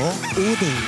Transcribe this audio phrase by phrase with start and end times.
[0.00, 0.78] og Odin.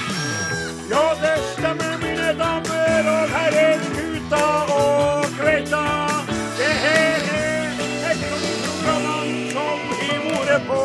[0.92, 6.26] Ja, det stemmer, mine damer og herrer, gutter og kveiter.
[6.58, 7.66] Det her er
[8.10, 10.80] et av programmene som har vært på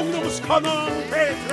[0.00, 1.48] ungdomskanalen P3,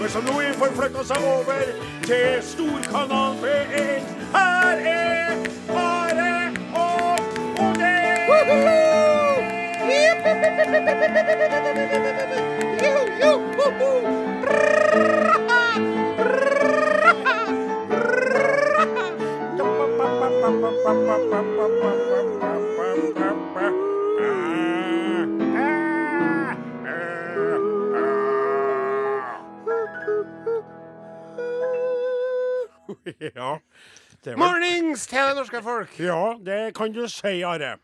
[0.00, 1.64] men som nå har forflytta seg over
[2.08, 4.12] til storkanalen P1.
[4.36, 5.36] Her er
[5.84, 6.32] Are
[6.74, 7.20] og
[7.68, 8.08] Odin!
[20.88, 20.94] Ja,
[34.22, 35.92] det var, Mornings til det norske folk!
[36.00, 37.76] ja, det kan du si, Are.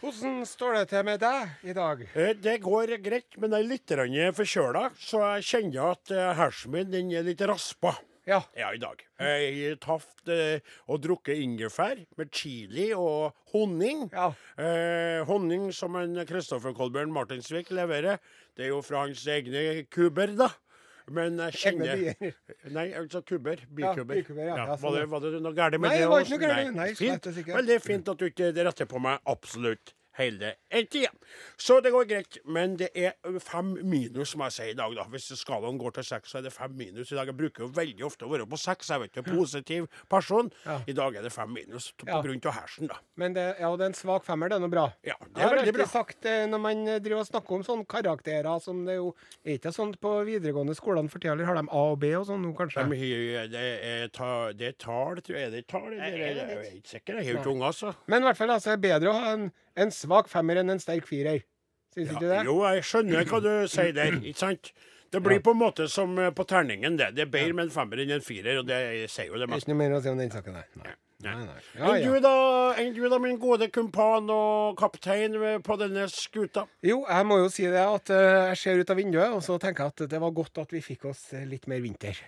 [0.00, 2.02] Hvordan står det til med deg i dag?
[2.10, 6.74] Eh, Det går greit, men jeg er litt forkjøla, så jeg kjenner at eh, hersen
[6.74, 7.94] min er litt raspa.
[8.28, 8.42] Ja.
[8.58, 9.00] Ja, i dag.
[9.24, 10.60] Jeg tatt eh,
[10.92, 14.04] og drukket ingefær med chili og honning.
[14.12, 14.28] Ja.
[14.60, 18.20] Eh, honning som en Kristoffer Kolbjørn Martinsvik leverer.
[18.52, 20.50] Det er jo fra hans egne kuber, da.
[21.08, 22.34] Men jeg Egne kjenner.
[22.76, 23.62] Nei, altså kubber.
[23.64, 24.18] Ja, Bikuber.
[24.20, 24.56] bikuber, ja.
[24.60, 26.02] Ja, sånn, var, det, var det noe galt med Nei, det?
[26.04, 26.74] det var ikke noe galt.
[26.76, 27.24] Nei, fint.
[27.24, 27.56] slett ikke.
[27.56, 30.52] Veldig fint at du ikke retter på meg absolutt hele
[30.90, 31.10] tida.
[31.58, 32.38] Så det går greit.
[32.44, 34.94] Men det er fem minus, må jeg si, i dag.
[34.98, 35.04] da.
[35.12, 37.30] Hvis skalaen går til seks, så er det fem minus i dag.
[37.30, 38.90] Jeg bruker jo veldig ofte å være på seks.
[38.92, 40.50] Jeg vet ikke, positiv person.
[40.66, 40.78] Ja.
[40.88, 42.20] I dag er det fem minus på Ja.
[42.24, 42.98] grunn av hersen, da.
[43.16, 44.86] Men det, ja, det er en svak femmer, det er noe bra.
[45.04, 47.26] Ja, det er Jeg er har veldig alltid sagt eh, når man eh, driver og
[47.30, 51.18] snakker om sånne karakterer som det er jo Er ikke sånn på videregående skolene for
[51.22, 52.84] tida, eller har de A og B og sånn nå, kanskje?
[52.88, 55.46] De, det, er ta, det er tall, tror jeg.
[55.46, 55.92] Er det tall?
[55.92, 57.14] jeg Jeg er ikke sikker.
[57.20, 57.94] Jeg er jo ikke unger, altså.
[58.06, 59.48] Men i hvert fall altså, det er bedre å ha en,
[59.78, 61.42] en svak femmer enn en sterk firer.
[61.94, 62.44] Syns ikke du det?
[62.46, 64.72] jo, jeg skjønner hva du sier der, ikke sant?
[65.08, 67.14] Det blir på en måte som eh, på terningen, det.
[67.16, 69.64] Det er bedre med en femmer enn en firer, og det sier jo det meste.
[69.64, 70.66] ikke noe mer å si om den saken der.
[70.82, 70.96] Nei.
[71.24, 71.32] Nei.
[71.48, 71.54] Nei.
[71.74, 72.10] Ja, Enn ja.
[72.12, 72.34] du da,
[72.78, 75.34] enn du da, min gode kumpan og kaptein
[75.66, 76.66] på denne skuta?
[76.86, 79.56] Jo, jeg må jo si det at eh, jeg ser ut av vinduet, og så
[79.58, 82.20] tenker jeg at det var godt at vi fikk oss eh, litt mer vinter.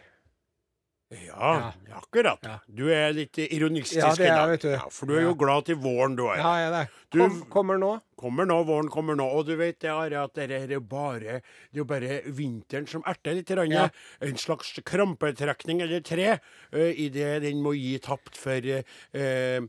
[1.10, 2.38] Ja, akkurat.
[2.46, 2.58] Ja.
[2.70, 4.48] Du er litt ironistisk Ja, i dag.
[4.52, 4.68] vet du.
[4.76, 6.36] Ja, for du er jo glad til våren, du er.
[6.38, 6.88] Ja, jeg er det.
[7.10, 8.00] Du- Kom, kommer nå.
[8.20, 9.24] Kommer nå, våren kommer nå.
[9.38, 13.02] Og du vet det, Are, at det er bare, det er jo bare vinteren som
[13.08, 13.50] erter litt.
[13.56, 13.88] Rann, Ja.
[14.20, 19.60] En slags krampetrekning eller tre uh, idet den må gi tapt for uh,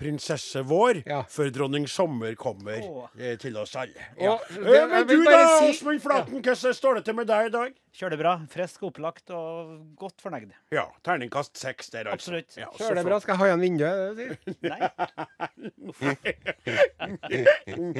[0.00, 1.22] prinsesse vår Ja.
[1.28, 2.78] før dronning sommer kommer
[3.20, 4.00] eh, til oss alle.
[4.18, 4.38] Ja.
[4.48, 7.52] Det- Eh, men du da, si- Åsmund Flaten, hvordan står det til med deg i
[7.52, 7.74] dag?
[7.92, 8.32] Kjører det bra.
[8.48, 10.52] Frisk, opplagt og godt fornøyd.
[10.72, 12.32] Ja, terningkast seks der, altså.
[12.32, 12.56] Absolutt.
[12.56, 13.18] Ja, så Kjører det bra?
[13.20, 13.96] Skal jeg ha igjen vinduet?
[14.00, 14.36] det du sier?
[14.70, 14.80] Nei.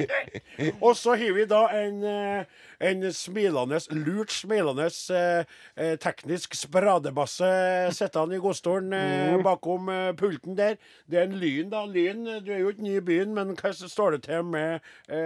[0.85, 2.45] Og så har vi da en, eh,
[2.89, 7.51] en smilende, lurt smilende eh, eh, teknisk spradebasse
[7.97, 9.43] sittende i godstolen Mm.
[9.45, 10.77] bakom pulten der.
[11.09, 11.85] Det er en Lyn, da.
[11.85, 14.79] Lyn, du er jo ikke ny i byen, men hva står det til med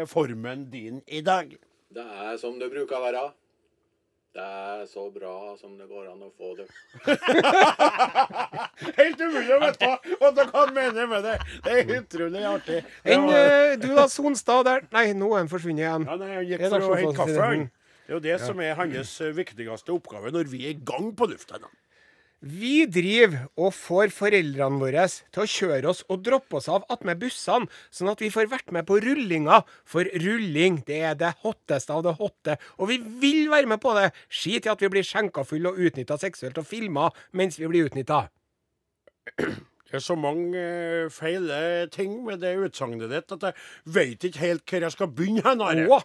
[0.09, 1.55] formen din i dag?
[1.95, 3.25] Det er som det bruker å være.
[4.35, 6.65] Det er så bra som det går an å få det.
[8.97, 11.35] Helt umulig å vite hva dere kan mene med det.
[11.63, 12.81] Det er utrolig artig.
[13.07, 16.07] Enn eh, du da, Sonstad der Nei, nå er han forsvunnet igjen.
[16.09, 17.71] Ja, nei, han gikk for å hente kaffe, det?
[18.09, 21.63] er jo det som er hans viktigste oppgave når vi er i gang på lufta.
[22.43, 27.21] Vi driver og får foreldrene våre til å kjøre oss og droppe oss av attmed
[27.23, 29.61] bussene, sånn at vi får vært med på rullinga.
[29.87, 32.57] For rulling, det er det hotteste av det hotte.
[32.77, 34.11] Og vi vil være med på det.
[34.29, 37.89] Skit i at vi blir skjenka fulle og utnytta seksuelt og filma mens vi blir
[37.89, 38.25] utnytta.
[39.35, 44.41] Det er så mange uh, feile ting med det utsagnet ditt at jeg vet ikke
[44.41, 45.43] helt hvor jeg skal begynne.
[45.45, 46.01] hen, Are.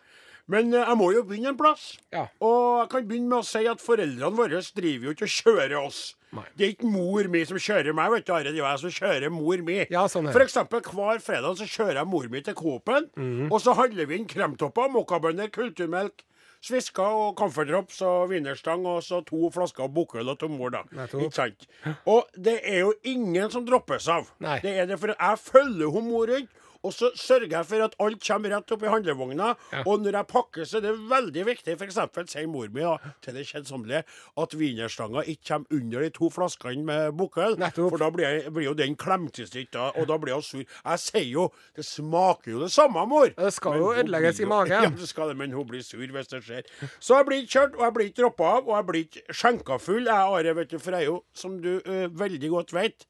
[0.50, 1.92] Men eh, jeg må jo begynne en plass.
[2.14, 2.24] Ja.
[2.42, 5.76] Og jeg kan begynne med å si at foreldrene våre driver jo ikke og kjører
[5.84, 6.00] oss.
[6.34, 6.44] Nei.
[6.54, 8.44] Det er ikke mor mi som kjører meg, vet du, Are.
[8.50, 9.78] Det er jeg som kjører mor mi.
[9.90, 13.48] Ja, sånn er For eksempel hver fredag så kjører jeg mor mi til Coop-en, Mhm.
[13.52, 16.22] og så handler vi inn kremtopper, mokkabønner, kulturmelk.
[16.60, 20.82] Svisker og camferdrops og wienerstang og så to flasker Bukkøl og Tom Mor, da.
[21.08, 21.66] Ikke sant?
[22.06, 24.28] Og det er jo ingen som droppes av.
[24.44, 24.58] Nei.
[24.60, 26.50] Det er det for jeg følger hun mor rundt.
[26.86, 29.52] Og så sørger jeg for at alt kommer rett opp i handlevogna.
[29.72, 29.82] Ja.
[29.84, 31.98] Og når jeg pakker, så er det veldig viktig, f.eks.
[32.32, 34.02] sier mor mi da, til det kjedsommelige,
[34.40, 37.58] at wienerstanga ikke kommer under de to flaskene med Bukkøl.
[37.76, 40.64] For da blir, jeg, blir jo den klemt i stykker, og da blir hun sur.
[40.64, 43.30] Jeg sier jo Det smaker jo det samme, mor.
[43.36, 44.88] Det skal Men jo ødelegges i magen.
[44.88, 46.68] Ja, det skal det, men hun blir sur hvis det skjer.
[46.98, 49.36] Så jeg blir ikke kjørt, og jeg blir ikke droppa av, og jeg blir ikke
[49.40, 50.04] skjenka full.
[50.08, 53.06] Jeg, Are, vet du, for jeg er jo, som du uh, veldig godt vet,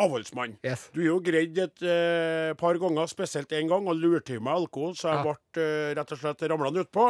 [0.00, 0.56] avholdsmann.
[0.64, 0.88] Yes.
[0.94, 4.54] Du er jo greid et eh, par ganger, spesielt én gang, og lurte i meg
[4.64, 5.22] alkohol, så jeg Ja.
[5.22, 7.04] ble eh, rett og slett ramla utpå.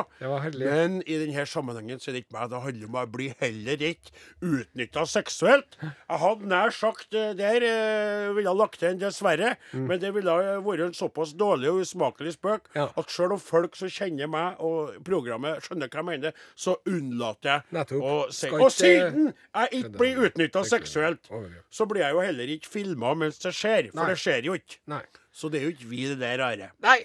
[0.59, 2.51] Men i denne sammenhengen så er det ikke meg.
[2.51, 4.13] Det handler om å bli heller ikke
[4.43, 5.79] utnytta seksuelt.
[5.81, 10.31] Jeg hadde nær sagt eh, der eh, ville ha lagt en dessverre, men det ville
[10.35, 12.77] ha vært en såpass dårlig og usmakelig spøk Mm.
[12.81, 12.85] Ja.
[12.97, 17.51] at sjøl om folk som kjenner meg og programmet, skjønner hva jeg mener, så unnlater
[17.51, 18.03] jeg Nettopp.
[18.03, 21.29] å si Og siden jeg ikke blir utnytta seksuelt,
[21.71, 24.11] så blir jeg jo heller ikke filma mens det skjer, for Nei.
[24.13, 24.81] det skjer jo ikke.
[24.93, 25.03] Nei.
[25.35, 26.71] Så det er jo ikke vi det der rare.
[26.85, 26.99] Nei.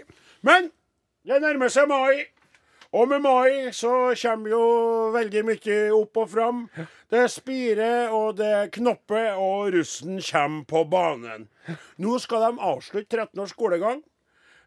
[0.46, 0.70] Men
[1.28, 2.26] det nærmer seg mai.
[2.90, 4.62] Og med mai så kommer jo
[5.14, 6.64] veldig mye opp og fram.
[7.10, 11.46] Det spirer, og det knopper, og russen kommer på banen.
[12.02, 14.02] Nå skal de avslutte 13 års skolegang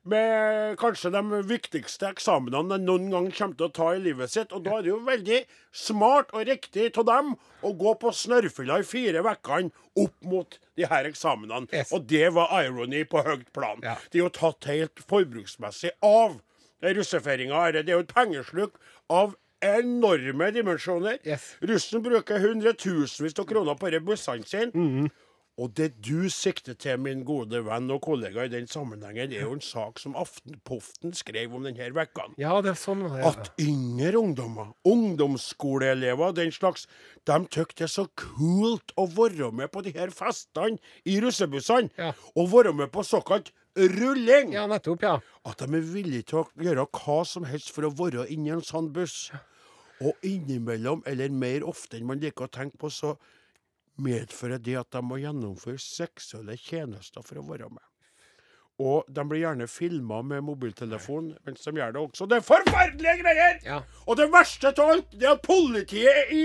[0.09, 4.53] med kanskje de viktigste eksamenene de noen gang kommer til å ta i livet sitt.
[4.53, 5.41] Og da er det jo veldig
[5.85, 9.69] smart og riktig av dem å gå på snørrfylla i fire uker
[10.03, 11.69] opp mot de her eksamenene.
[11.73, 11.93] Yes.
[11.95, 13.83] Og det var irony på høyt plan.
[13.85, 13.95] Ja.
[14.11, 16.41] Det er jo tatt helt forbruksmessig av
[16.83, 17.69] russefeiringa.
[17.79, 18.79] Det er jo et pengesluk
[19.13, 21.21] av enorme dimensjoner.
[21.23, 21.53] Yes.
[21.63, 24.73] Russen bruker hundretusenvis av kroner på disse bussene sine.
[24.75, 25.13] Mhm.
[25.61, 29.57] Og det du sikter til, min gode venn og kollega i den sammenhengen, er jo
[29.59, 32.31] en sak som Aftenpoften skrev om denne vekka.
[32.41, 33.05] Ja, det er sånn.
[33.21, 36.87] At yngre ungdommer, ungdomsskoleelever og den slags,
[37.29, 41.93] de tykker det er så kult å være med på de her festene i russebussene.
[42.01, 42.13] Ja.
[42.33, 44.55] Og være med på såkalt rulling.
[44.57, 45.19] Ja, nettopp, ja.
[45.49, 48.65] At de er villige til å gjøre hva som helst for å være inni en
[48.65, 49.29] sånn buss.
[50.03, 53.15] Og innimellom, eller mer ofte enn man liker å tenke på, så
[54.01, 57.92] medfører det at de må gjennomføre seksuelle tjenester for å være med.
[58.83, 62.27] Og de blir gjerne filma med mobiltelefon mens de gjør det også.
[62.27, 63.59] Det er forferdelige greier!
[63.67, 63.77] Ja.
[64.09, 66.41] Og det verste av alt det er at politiet i,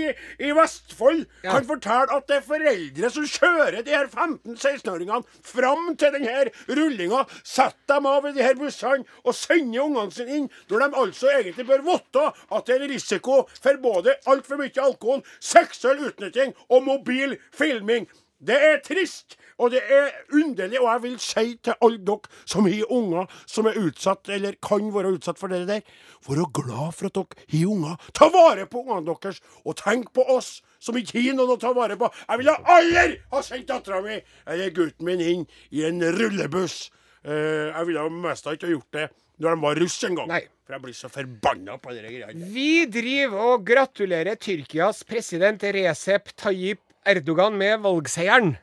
[0.46, 1.56] i Vestfold Ja.
[1.56, 6.44] kan fortelle at det er foreldre som kjører de her 15-16-åringene fram til denne
[6.78, 11.02] rullinga, setter dem av i de her bussene og sender ungene sine inn, når de
[11.02, 16.54] altså egentlig bør vite at det er risiko for både altfor mye alkohol, seksuell utnytting
[16.68, 18.06] og mobil filming.
[18.38, 22.66] Det er trist, og det er underlig, og jeg vil si til alle dere som
[22.68, 25.82] har unger som er utsatt, eller kan være utsatt for det der,
[26.28, 27.96] vær glad for at dere har unger.
[28.14, 31.72] Ta vare på ungene deres, og tenk på oss som ikke har noen å ta
[31.76, 32.10] vare på.
[32.28, 36.88] Jeg ville aldri ha sendt dattera mi eller gutten min inn i en rullebuss.
[37.26, 39.08] Uh, jeg ville mest ikke ha gjort det
[39.42, 40.30] når de var russ en gang.
[40.30, 40.44] Nei.
[40.66, 42.48] For jeg blir så forbanna på de greiene.
[42.52, 48.56] Vi driver og gratulerer Tyrkias president Recep Tayyip Erdogan med valgseieren.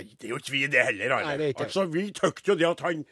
[0.00, 1.16] Nei, det er jo ikke vi det heller.
[1.20, 3.04] Nei, det er ikke altså, vi tykte jo det at han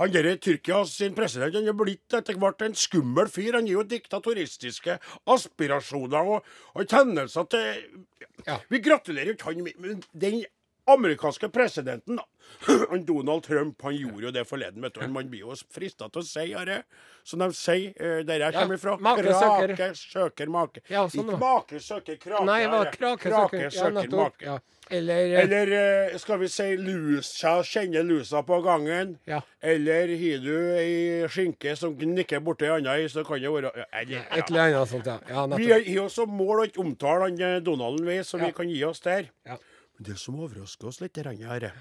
[0.00, 3.58] han der Tyrkia sin president han er blitt etter hvert en skummel fyr.
[3.58, 4.96] Han gir jo diktatoristiske
[5.28, 8.06] aspirasjoner og, og tendenser til
[8.46, 8.56] Ja.
[8.72, 10.38] Vi gratulerer jo ikke han, men den
[10.86, 12.20] amerikanske presidenten,
[13.06, 14.82] Donald Trump han gjorde jo det forleden.
[14.82, 15.08] vet du.
[15.08, 16.82] Man blir jo frista til å si det.
[17.24, 18.96] Som de sier eh, der jeg kommer fra.
[18.98, 19.74] make søker.
[19.76, 20.82] Krake søker make.
[20.88, 22.44] Ja, sånn ikke make søker krake.
[22.48, 24.46] Nei, hva krake krake søker søker ja, make.
[24.46, 24.58] Ja.
[24.90, 29.18] Eller, eh, Eller eh, skal vi si lusa, kjenne lusa på gangen?
[29.30, 29.42] Ja.
[29.62, 34.24] Eller har du ei skinke som gnikker borti ei anna, så kan det være eller,
[34.24, 35.46] et eller annet sånt, ja.
[35.54, 39.04] Vi har også mål å ikke omtale han Donalden ved, så vi kan gi oss
[39.04, 39.30] der.
[39.46, 39.60] Ja.
[40.00, 41.72] Det som overrasker oss litt, her,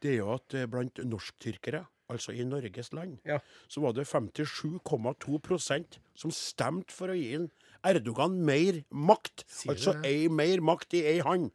[0.00, 3.36] det er jo at eh, blant norsktyrkere, altså i Norges land, Ja.
[3.68, 7.50] så var det 57,2% som stemte for å gi en
[7.86, 9.44] Erdogan mer makt.
[9.48, 10.08] Sier altså det?
[10.10, 11.50] ei mer makt i ei hand.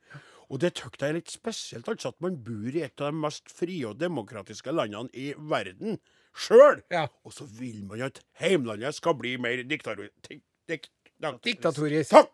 [0.49, 3.19] Og det syns jeg er litt spesielt, altså at man bor i et av de
[3.25, 5.99] mest frie og demokratiske landene i verden
[6.37, 6.81] sjøl.
[6.93, 7.07] Ja.
[7.25, 10.13] Og så vil man at heimlandet skal bli mer diktatorisk.
[10.29, 12.13] Dik, dik, dik, Diktatorisk.
[12.13, 12.29] Takk!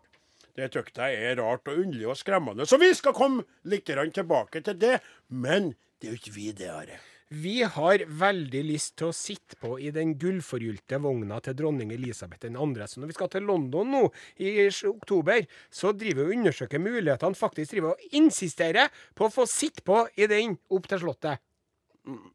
[0.58, 2.68] Det syns jeg er rart og underlig og skremmende.
[2.68, 5.00] Så vi skal komme litt tilbake til det.
[5.30, 7.00] Men det er jo ikke vi det, Are.
[7.32, 12.44] Vi har veldig lyst til å sitte på i den gullforgylte vogna til dronning Elisabeth
[12.44, 12.66] 2.
[12.92, 14.02] Så når vi skal til London nå
[14.44, 17.40] i oktober, så driver vi og undersøker mulighetene.
[17.40, 21.40] Faktisk driver vi og insisterer på å få sitte på i den opp til Slottet.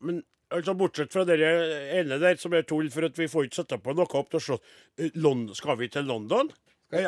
[0.01, 3.61] Men altså, bortsett fra det ene der som er tull, for at vi får ikke
[3.61, 6.49] sette på noe opp til slottet, Eh, Skal vi til London?
[6.87, 7.03] Det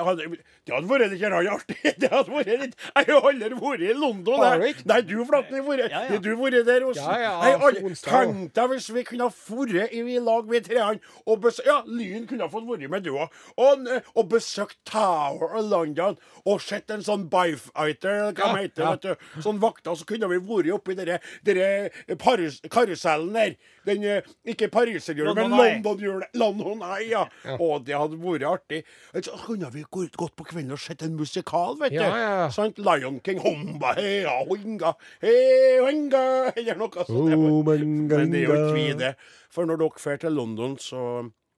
[0.74, 1.76] hadde vært litt artig.
[2.02, 4.42] Det hadde vært litt, jeg har aldri vært i London.
[4.66, 4.86] Ikke?
[4.90, 5.84] Nei, du Flaten har vært.
[5.92, 6.08] Ja, ja.
[6.10, 7.04] Har du vært der også?
[7.04, 7.70] Ja, ja,
[8.08, 12.26] Tenk deg hvis vi kunne ha vært i lag, vi treene, og besøkt Ja, Lyn
[12.26, 13.38] kunne ha fått vært med, du òg.
[13.60, 16.18] Og, og besøkt Tower of London
[16.48, 19.42] og sett en sånn bifighter, hva Ja, heter, vet du.
[19.44, 23.56] Sånn vakter, så kunne vi vært oppi dere, dere parus, karusellen der.
[23.86, 25.54] Den, eh, ikke pariserhjulet, men.
[25.54, 26.34] London-hjulet.
[26.38, 27.24] London nei, ja.
[27.46, 27.56] Ja.
[27.62, 28.82] Å, det hadde vært artig.
[29.14, 31.98] Så kunne kunne vi gå- gått på kvelden og sett en musikal, vet du.
[32.00, 32.48] Ja, ja, ja.
[32.50, 32.78] Sant?
[32.78, 37.10] Lion King, homba, hea, hoinga, hea, hoinga, eller noe sånt.
[37.10, 39.14] Oh, Men det er jo ikke vi det.
[39.50, 41.02] For når dere drar til London, så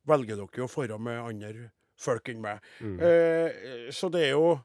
[0.07, 2.61] velger dere jo å dra med andre folk enn meg.
[2.81, 2.99] Mm.
[3.01, 4.61] Eh, så det er jo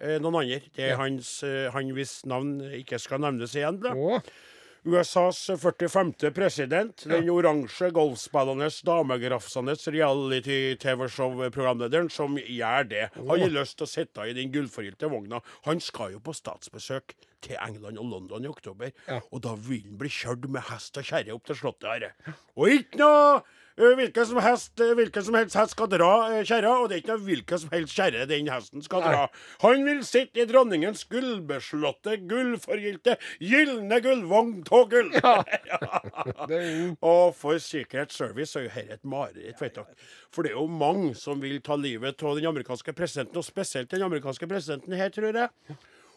[0.00, 0.60] eh, noen andre.
[0.74, 3.80] Det er hans, eh, han hvis navn ikke skal nevnes igjen.
[3.80, 3.94] da.
[3.96, 4.20] Å,
[4.84, 6.12] USAs 45.
[6.34, 13.06] president, den oransje golfspillende, damegrafsende reality-TV-show-programlederen som gjør det.
[13.16, 15.40] Han har lyst til å sitte i den gullforgylte vogna.
[15.64, 18.92] Han skal jo på statsbesøk til England og London i oktober.
[19.32, 22.12] Og da vil han bli kjørt med hest og kjerre opp til slottet her.
[22.60, 23.40] Og ikke noe
[23.74, 27.16] Hvilken som, hest, hvilken som helst hest skal dra ø, kjerra, og det er ikke
[27.26, 29.24] hvilken som helst kjerre den hesten skal dra.
[29.64, 35.10] Han vil sitte i dronningens gullbeslåtte, gullforgylte, gylne gullvogn av gull.
[36.50, 39.98] det er Og for Secret Service er jo dette et mareritt, vet dere.
[40.30, 43.90] For det er jo mange som vil ta livet av den amerikanske presidenten, og spesielt
[43.90, 45.50] den amerikanske presidenten her, tror jeg.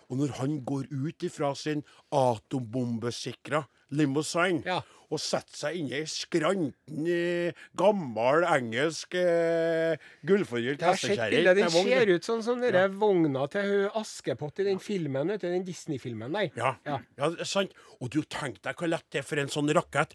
[0.07, 1.83] Og når han går ut ifra sin
[2.15, 4.81] atombombesikra limousine Ja.
[5.11, 9.95] og setter seg inne i skranten eh, gammel engelsk eh,
[10.27, 11.53] gullforgylt hestekjerre.
[11.55, 15.63] Den ser ut sånn som denne vogna til Askepott i den filmen, vet du, den
[15.67, 16.51] Disney-filmen der.
[16.59, 16.75] Ja.
[16.87, 16.99] Ja.
[17.19, 17.31] ja.
[17.47, 17.71] sant.
[18.01, 20.13] Og du tenk deg hvor lett det er for en sånn rakett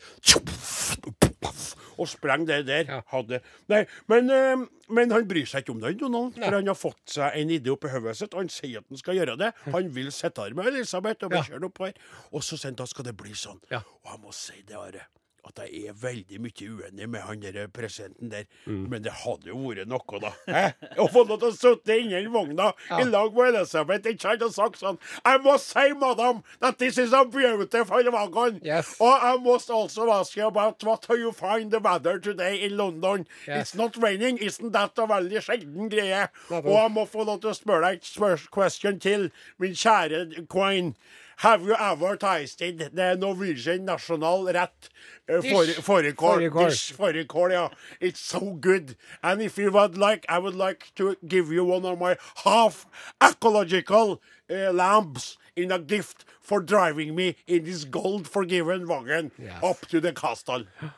[1.43, 2.85] å sprenge det der.
[2.89, 3.01] Ja.
[3.13, 3.41] Hadde.
[3.73, 6.35] Nei, men, eh, men han bryr seg ikke om det, Donald.
[6.39, 8.35] For han har fått seg en idé oppi hodet sitt.
[8.35, 9.53] og Han sier at han skal gjøre det.
[9.73, 11.45] Han vil sitte her med Elisabeth og bli Ja.
[11.51, 11.93] kjørt opp her.
[12.33, 13.61] Og så sier han da skal det bli sånn.
[13.71, 13.83] Ja.
[14.05, 15.07] Og jeg må si det, Are.
[15.43, 18.45] At jeg er veldig mye uenig med han der presidenten der.
[18.67, 18.85] Mm.
[18.93, 20.31] Men det hadde jo vært noe, da.
[20.47, 20.65] Hæ?
[21.03, 24.55] Å få lov til å sitte inni vogna i lag med Elisabeth ikke sant, og
[24.55, 28.61] sagt sånn I must say, madam, that this is a beautiful wagon.
[28.63, 28.95] Yes.
[29.03, 33.27] Og I must also ask you about what you find the weather today in London.
[33.47, 33.73] Yes.
[33.73, 34.39] It's not raining.
[34.39, 36.29] Isn't that a veldig sjelden greie?
[36.53, 40.95] Og jeg må få lov til å spørre deg et question til, min kjære Quine.
[41.37, 44.89] Have you ever tasted the Norwegian national rett?
[45.29, 45.79] uh, Dish.
[45.81, 46.43] fårikål?
[46.43, 46.65] ja.
[46.69, 47.71] Dish fårikål, yeah.
[48.01, 48.97] It's so good.
[49.23, 52.87] And if you would like, I would like to give you one of my half
[53.21, 54.21] ecological
[54.51, 59.63] uh, lamps in a gift for driving me in this gold forgiven wagon Yes.
[59.63, 60.65] up to the castle.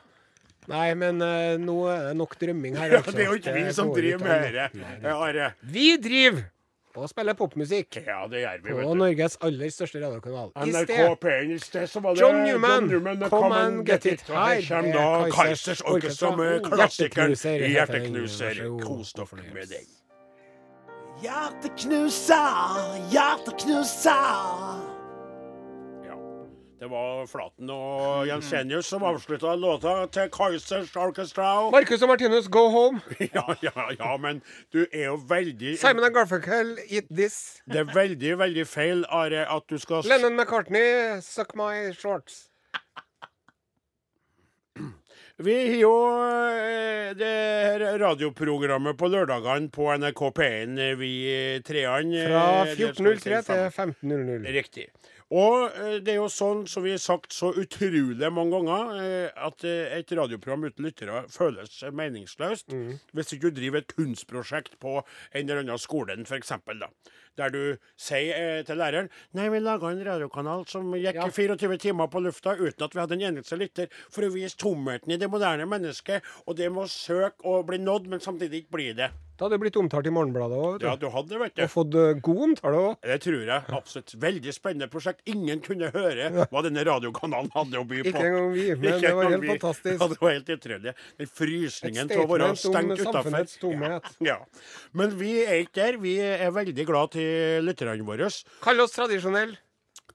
[0.67, 2.87] Nei, men uh, nå er det nok drømming her.
[2.89, 3.11] Ja, altså.
[3.11, 4.85] det er jo ikke vi som driver med dette.
[5.03, 5.51] Ja, Are.
[5.61, 6.39] Vi driver
[6.97, 8.93] og spiller popmusikk Ja, det gjør vi, på vet du.
[9.01, 10.51] Norges aller største radiokanal.
[10.55, 14.21] NRK sted P1 i sted så var det John Newman, med Come and Get It.
[14.29, 18.63] Her kommer er da Kaizers Orkester med klassikeren Hjerteknuser.
[18.81, 19.87] Kos dere med den.
[21.21, 24.94] Hjerteknuser, hjerteknuser.
[26.79, 31.45] Det var Flaten og Jensenius som avslutta låta til Kaizers Orchestra.
[31.75, 32.99] Marcus og Martinus, go home.
[33.37, 34.41] Ja, ja, ja, men
[34.75, 37.61] du er jo veldig Simon and Garfunkel, eat this.
[37.71, 42.49] Det er veldig, veldig feil, Are, at du skal Lennon McCartney, suck my shorts.
[45.35, 51.09] Vi har jo eh, det her radioprogrammet på lørdagene på NRK P1, eh, vi
[51.67, 52.15] treene.
[52.21, 54.47] eh, Fra der skal vi 14.03 til 15.00.
[54.55, 54.85] Riktig.
[55.33, 59.45] Og eh, det er jo sånn, som vi har sagt så utrolig mange ganger, eh,
[59.47, 62.69] at eh, et radioprogram uten lyttere føles meningsløst.
[62.69, 62.99] Mm.
[63.17, 66.53] Hvis ikke du driver et kunstprosjekt på en eller annen skole, f.eks.
[67.37, 71.27] Der du sier eh, til læreren Nei, vi laga en radiokanal som gikk Ja.
[71.27, 75.11] 24 timer på lufta uten at vi hadde en eneste lytter, for å vise tomheten
[75.11, 78.75] i det moderne mennesket, og det med å søke og bli nådd, men samtidig ikke
[78.79, 79.11] bli det.
[79.35, 81.09] Da hadde du blitt omtalt i Morgenbladet òg, Ja, du.
[81.11, 81.63] hadde vet du.
[81.65, 82.93] Og fått eh, god omtale òg.
[83.03, 84.13] Det tror jeg absolutt.
[84.23, 85.19] Veldig spennende prosjekt.
[85.27, 88.13] Ingen kunne høre hva denne radiokanalen hadde å by på.
[88.13, 89.49] Ikke engang vi, men Ikke det var helt vi.
[89.51, 89.97] fantastisk.
[89.99, 90.93] Ja, det var helt utrolig.
[91.19, 93.51] Den frysningen til å være stengt utafor.
[93.65, 94.07] tomhet.
[94.23, 94.37] Ja.
[94.95, 95.99] Men vi er ikke der.
[96.05, 97.24] Vi er veldig glad til
[97.65, 98.29] lytterne våre.
[98.63, 99.55] Kall oss tradisjonell.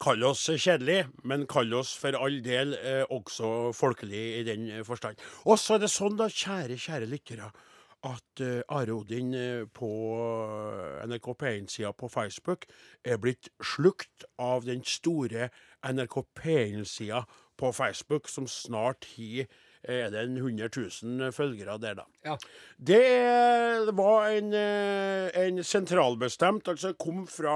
[0.00, 5.21] Kall oss kjedelig, men kall oss for all del eh, også folkelig i den forstand.
[5.45, 7.50] Og så er det sånn, da, kjære, kjære lyttere,
[8.09, 9.90] at eh, Are Odin eh, på
[11.05, 12.64] NRK P1-sida på Facebook
[13.05, 15.50] er blitt slukt av den store
[15.85, 17.26] NRK P1-sida
[17.61, 19.50] på Facebook, som snart har
[19.82, 20.68] er det en 100
[21.02, 22.04] 000 følgere der, da.
[22.25, 22.37] Ja.
[22.76, 27.54] Det var en, eh, en sentralbestemt, altså kom fra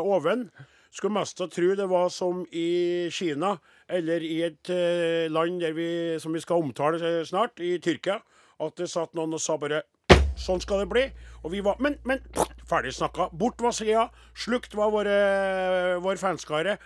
[0.00, 0.50] oven.
[0.94, 3.56] Skulle mest å tro det var som i Kina,
[3.90, 8.20] eller i et eh, land vi, som vi skal omtale eh, snart, i Tyrkia.
[8.62, 9.82] At det satt noen og sa bare
[10.38, 11.02] Sånn skal det bli.
[11.46, 12.18] Og vi var Men, men
[12.66, 13.28] ferdig snakka.
[13.38, 14.08] Bort var sida.
[14.34, 15.18] Slukt var våre,
[16.02, 16.78] vår fanskare.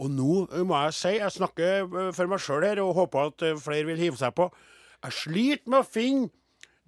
[0.00, 3.44] Og nå må jeg si, jeg snakker eh, for meg sjøl her og håper at
[3.46, 4.48] eh, flere vil hive seg på.
[5.04, 6.30] Jeg sliter med å finne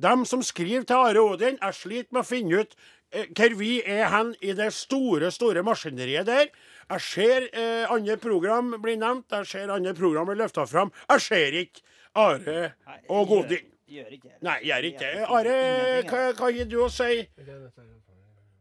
[0.02, 1.58] dem som skriver til Are Odin.
[1.60, 2.72] Jeg sliter med å finne ut
[3.12, 6.48] eh, hvor vi er hen i det store, store maskineriet der.
[6.88, 10.92] Jeg ser eh, andre program bli nevnt, jeg ser andre program bli løfta fram.
[11.12, 11.84] Jeg ser ikke
[12.18, 12.72] Are
[13.08, 13.68] og Godin.
[13.92, 14.38] Gjør ikke det.
[14.44, 15.24] Nei, gjør ikke det.
[15.36, 15.54] Are,
[16.08, 17.22] hva, hva gir du å si?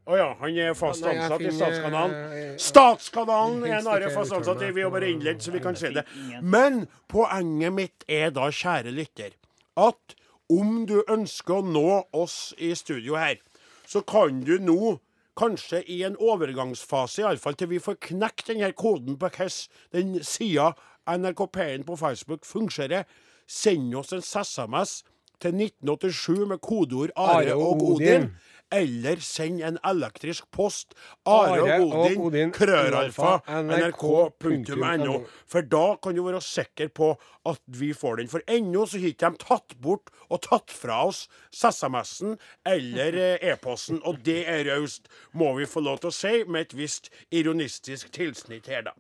[0.10, 2.14] Å ja, han er fast ansatt i Statskanalen.
[2.34, 4.72] eh, Statskanalen er Are fast ansatt i.
[4.74, 6.06] Vi har bare innledd, så vi kan si det.
[6.42, 9.36] Men poenget mitt er da, kjære lytter,
[9.78, 10.16] at
[10.52, 11.86] om du ønsker å nå
[12.18, 13.38] oss i studio her,
[13.88, 14.98] så kan du nå,
[15.38, 20.74] kanskje i en overgangsfase, iallfall til vi får knekt denne koden på hvordan den sida
[21.08, 23.06] NRK P1 på Facebook fungerer,
[23.48, 25.04] send oss en SMS
[25.42, 28.28] til 1987 med kodeord Are og Odin.
[28.72, 30.96] Eller send en elektrisk post.
[31.28, 34.78] Are Are og Odin, Odin, krøralfa, nrk.no.
[34.80, 35.18] nrk.no.
[35.52, 37.12] For da kan du være sikker på
[37.52, 38.32] at vi får den.
[38.32, 42.38] For ennå så har ikke de tatt bort og tatt fra oss SMS-en
[42.68, 44.02] eller eh, e-posten.
[44.08, 48.14] Og det er raust, må vi få lov til å si, med et visst ironistisk
[48.16, 48.96] tilsnitt her, da.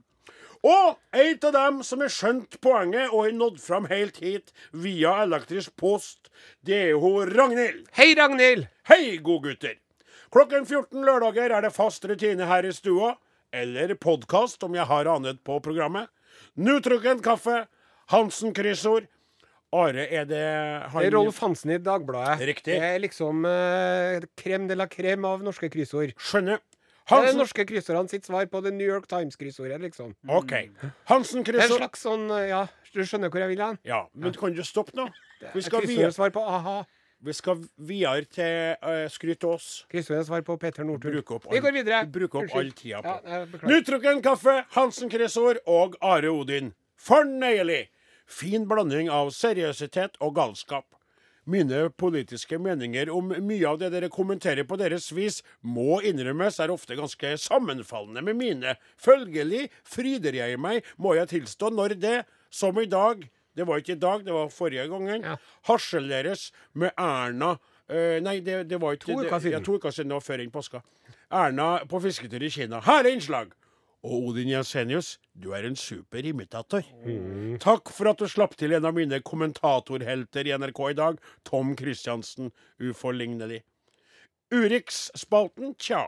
[0.62, 5.16] Og en av dem som har skjønt poenget og har nådd fram helt hit via
[5.24, 6.30] elektrisk post,
[6.62, 7.88] det er jo Ragnhild.
[7.98, 8.68] Hei, Ragnhild!
[8.86, 9.80] Hei, godgutter!
[10.32, 13.16] Klokken 14 lørdager er det fast rutine her i stua,
[13.52, 16.12] eller podkast om jeg har anet på programmet.
[16.54, 17.66] Nutrukken kaffe,
[18.14, 19.10] Hansen-kryssord.
[19.72, 20.44] Are, er det
[20.92, 22.42] han Det er Rolf Hansen i Dagbladet.
[22.52, 22.76] Riktig.
[22.76, 26.12] Det er liksom uh, de la krem av norske kryssord.
[26.20, 26.60] Skjønner.
[27.12, 30.16] Det er det norske kryssordene sitt svar på The New York Times-kryssordet, liksom.
[30.30, 30.54] OK.
[30.80, 32.64] Det er en slags sånn eh, Ja,
[32.96, 33.78] du skjønner hvor jeg vil hen?
[33.88, 35.08] Ja, men kan du stoppe nå?
[35.54, 36.82] Vi skal, via, svar på a-ha.
[37.22, 39.70] vi skal videre til uh, Skryt til oss.
[39.92, 41.18] Kryssordets svar på Peter Northug.
[41.52, 42.04] Vi går videre.
[42.12, 43.18] bruke opp all tida på.
[43.26, 43.44] Ja.
[43.66, 46.74] Nutrukken kaffe, Hansen-kryssord og Are Odin.
[47.02, 47.88] Fornøyelig!
[48.32, 50.86] Fin blanding av seriøsitet og galskap.
[51.50, 56.74] Mine politiske meninger om mye av det dere kommenterer på deres vis, må innrømmes er
[56.74, 58.76] ofte ganske sammenfallende med mine.
[59.02, 62.18] Følgelig fryder jeg meg, må jeg tilstå, når det,
[62.54, 65.26] som i dag det var ikke i dag, det var forrige gangen.
[65.28, 65.36] Ja.
[65.68, 67.58] Harseleres med Erna
[67.92, 69.58] Uh, Nei, det, det var ikke To uker siden.
[69.58, 70.80] Ja, to uker siden, det var før enn påska.
[71.42, 72.80] Erna på fisketur i Kina.
[72.86, 73.52] Her er innslag!
[74.02, 76.86] Og Odin Jensenius, du er en super imitator.
[77.06, 77.60] Mm.
[77.62, 81.76] Takk for at du slapp til en av mine kommentatorhelter i NRK i dag, Tom
[81.78, 82.50] Christiansen,
[82.82, 83.62] uforlignelig.
[84.52, 86.02] Urix-spalten, tja.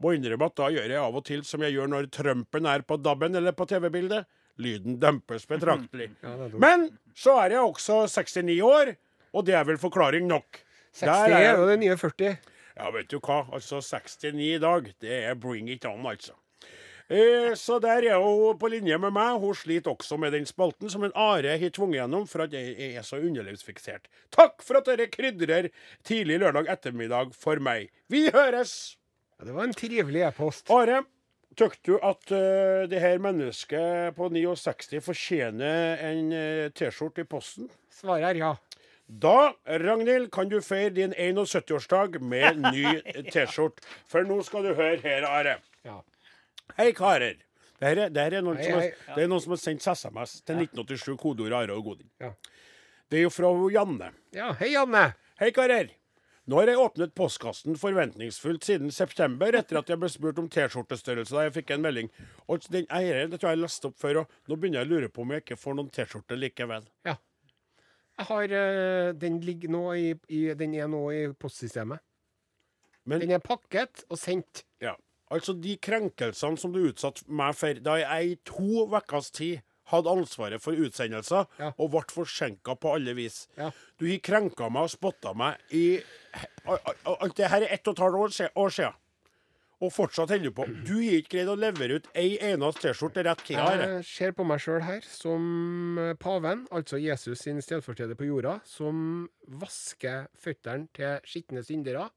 [0.00, 2.84] Må innrømme at da gjør jeg av og til som jeg gjør når Trumpen er
[2.84, 4.28] på DAB-en eller på TV-bildet.
[4.60, 6.10] Lyden dempes betraktelig.
[6.64, 8.92] Men så er jeg også 69 år,
[9.32, 10.60] og det er vel forklaring nok.
[10.92, 12.36] 60 Der er jo det nye 40.
[12.76, 13.46] ja, vet du hva.
[13.54, 16.36] Altså, 69 i dag, det er bring it on, altså.
[17.10, 19.38] Eh, så der er hun på linje med meg.
[19.42, 22.92] Hun sliter også med den spalten som en Are har tvunget gjennom for at jeg
[22.94, 24.06] er så underlivsfiksert.
[24.30, 25.72] Takk for at dere krydrer
[26.06, 27.90] tidlig lørdag ettermiddag for meg.
[28.06, 28.96] Vi høres!
[29.40, 30.70] Ja, det var en trivelig e-post.
[30.70, 31.02] Are,
[31.58, 37.66] Syns du at uh, det her mennesket på 69 fortjener en uh, T-skjorte i posten?
[37.92, 38.52] Svaret er ja.
[39.10, 42.84] Da, Ragnhild, kan du feire din 71-årsdag med ny
[43.34, 43.82] T-skjorte.
[44.08, 45.58] For nå skal du høre her, Are.
[45.84, 45.98] Ja.
[46.78, 47.38] Hei, karer.
[47.80, 49.60] Det her er, det her er, noen, Hei, som har, det er noen som har
[49.62, 52.10] sendt SMS til 1987, kodeord Are og Godin.
[52.20, 52.34] Ja.
[53.10, 54.12] Det er jo fra Janne.
[54.36, 54.52] ja.
[54.60, 55.06] Hei, Janne.
[55.40, 55.88] Hei, karer.
[56.50, 61.36] Nå har jeg åpnet postkassen forventningsfullt siden september, etter at jeg ble spurt om T-skjortestørrelse
[61.36, 62.08] da jeg fikk en melding.
[62.50, 64.92] Og den, eieren, det tror jeg jeg leste opp før, og nå begynner jeg å
[64.94, 66.88] lure på om jeg ikke får noen T-skjorte likevel.
[67.06, 67.14] Ja.
[68.20, 72.02] Jeg har eh, Den ligger nå i, i Den er nå i postsystemet.
[73.08, 74.64] Men Den er pakket og sendt.
[74.82, 74.96] Ja.
[75.30, 80.10] Altså, de krenkelsene som du utsatte meg for da jeg i to ukers tid hadde
[80.10, 81.72] ansvaret for utsendelser, Ja.
[81.78, 83.48] og ble forsinka på alle vis.
[83.58, 83.70] Ja.
[83.98, 86.00] Du har krenka meg og spotta meg i
[86.66, 88.20] Alt det her er ett og et halvt
[88.56, 88.94] år, siden.
[89.80, 90.66] Og fortsatt holder du på.
[90.84, 93.56] Du har ikke greid å levere ut ei eneste T-skjorte rett tid.
[93.56, 98.58] Jeg ser på meg sjøl her som eh, paven, altså Jesus sin stedfortreder på jorda,
[98.68, 102.10] som vasker føttene til skitne syndere.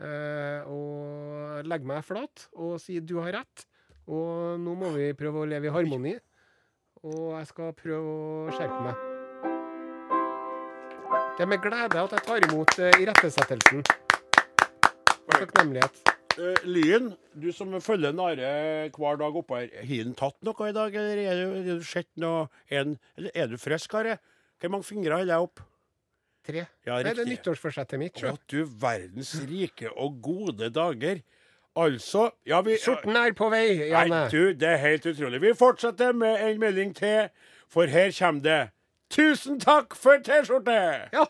[0.00, 3.66] Eh, og legger meg flat og sier 'du har rett',
[4.08, 6.16] og nå må vi prøve å leve i harmoni.
[7.00, 9.06] Og jeg skal prøve å skjerpe meg.
[11.36, 13.84] Det er med glede at jeg tar imot uh, irettesettelsen.
[15.24, 16.02] Og takknemlighet.
[16.36, 18.50] Uh, Lyn, du som følger Nare
[18.92, 21.86] hver dag oppå her, har han tatt noe i dag, eller er du, er du
[21.86, 22.92] sett noe er,
[23.32, 24.18] er du frisk, Are?
[24.60, 25.64] Hvor mange fingre holder jeg opp?
[26.50, 26.64] Tre.
[26.86, 27.36] Ja, det er det riktig.
[27.38, 28.22] nyttårsforsettet mitt.
[28.26, 31.22] Å, du verdens rike og gode dager.
[31.78, 34.24] Altså Ja, vi Skjorten er på vei, Janne.
[34.24, 35.40] Nei, du, det er helt utrolig.
[35.44, 37.30] Vi fortsetter med en melding til,
[37.70, 38.60] for her kommer det
[39.10, 40.74] Tusen takk for T-skjorte!
[41.10, 41.24] Ja.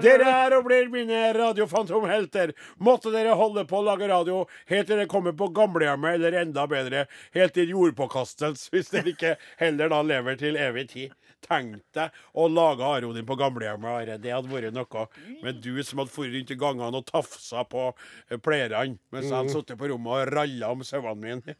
[0.00, 2.54] Dere er og blir mine radiofantomhelter.
[2.80, 4.38] Måtte dere holde på å lage radio
[4.70, 7.02] helt til dere kommer på gamlehjemmet, eller enda bedre,
[7.36, 11.12] helt til jordpåkastelse, hvis dere ikke heller da lever til evig tid.
[11.46, 14.12] Tenk deg å lage Arodin på gamlehjemmet.
[14.22, 15.06] Det hadde vært noe.
[15.44, 19.36] Men du som hadde dratt rundt i gangene og tafsa på eh, pleierne, mens jeg
[19.36, 21.56] hadde sittet på rommet og ralla om sauene mine.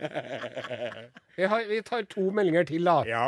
[1.38, 3.01] Vi, har, vi tar to meldinger til, da.
[3.09, 3.25] ja.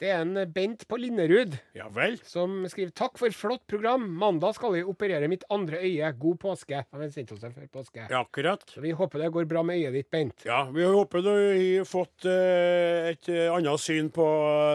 [0.00, 2.14] Det er en Bent på Linnerud ja vel.
[2.24, 4.06] som skriver takk for flott program.
[4.16, 6.08] Mandag skal jeg operere mitt andre øye.
[6.16, 6.80] God påske.
[6.96, 8.06] Oss det før påske.
[8.08, 8.64] Ja, akkurat.
[8.72, 10.46] Så vi håper det går bra med øyet ditt, Bent.
[10.48, 14.24] Ja, vi håper du har fått eh, et eh, annet syn på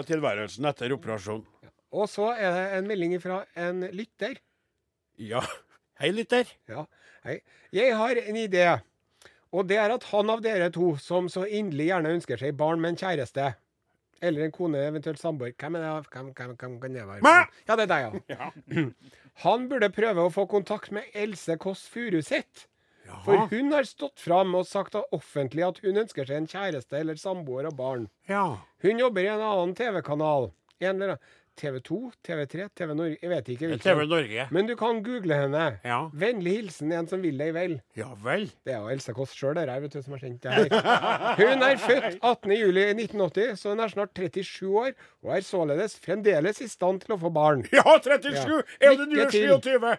[0.05, 1.47] tilværelsen etter operasjonen.
[1.95, 4.37] Og så er det en melding fra en lytter.
[5.17, 5.41] Ja.
[5.97, 6.45] Hei, lytter.
[6.69, 6.85] Ja,
[7.25, 7.39] hei.
[7.73, 8.67] Jeg har en idé.
[9.55, 12.81] Og det er at han av dere to som så inderlig gjerne ønsker seg barn
[12.83, 13.53] med en kjæreste,
[14.21, 16.11] eller en kone, eventuelt samboer Hvem er det?
[16.13, 17.21] Hvem, hvem, hvem kan det være?
[17.25, 17.35] Mæ!
[17.67, 18.49] Ja, det er deg, ja.
[19.45, 22.69] Han burde prøve å få kontakt med Else Kåss Furuseth.
[23.25, 27.19] For hun har stått fram og sagt offentlig at hun ønsker seg en kjæreste eller
[27.21, 28.07] samboer og barn.
[28.29, 28.61] Ja.
[28.81, 30.49] Hun jobber i en annen TV-kanal.
[31.55, 34.47] Annen TV2, TV3, TV Norge Jeg vet ikke TV Norge.
[34.51, 35.79] Men du kan google henne.
[35.83, 36.09] Ja.
[36.13, 37.77] Vennlig hilsen en som vil deg vel.
[37.95, 38.49] Ja vel.
[38.65, 40.67] Det er jo Else Kåss sjøl vet du, som har sendt det her.
[41.39, 44.91] Hun er født 18.07.1980, så hun er snart 37 år,
[45.23, 47.65] og er således fremdeles i stand til å få barn.
[47.75, 48.35] Ja, 37!
[48.81, 48.91] Ja.
[48.91, 49.49] Er det nå nye til.
[49.55, 49.95] 27?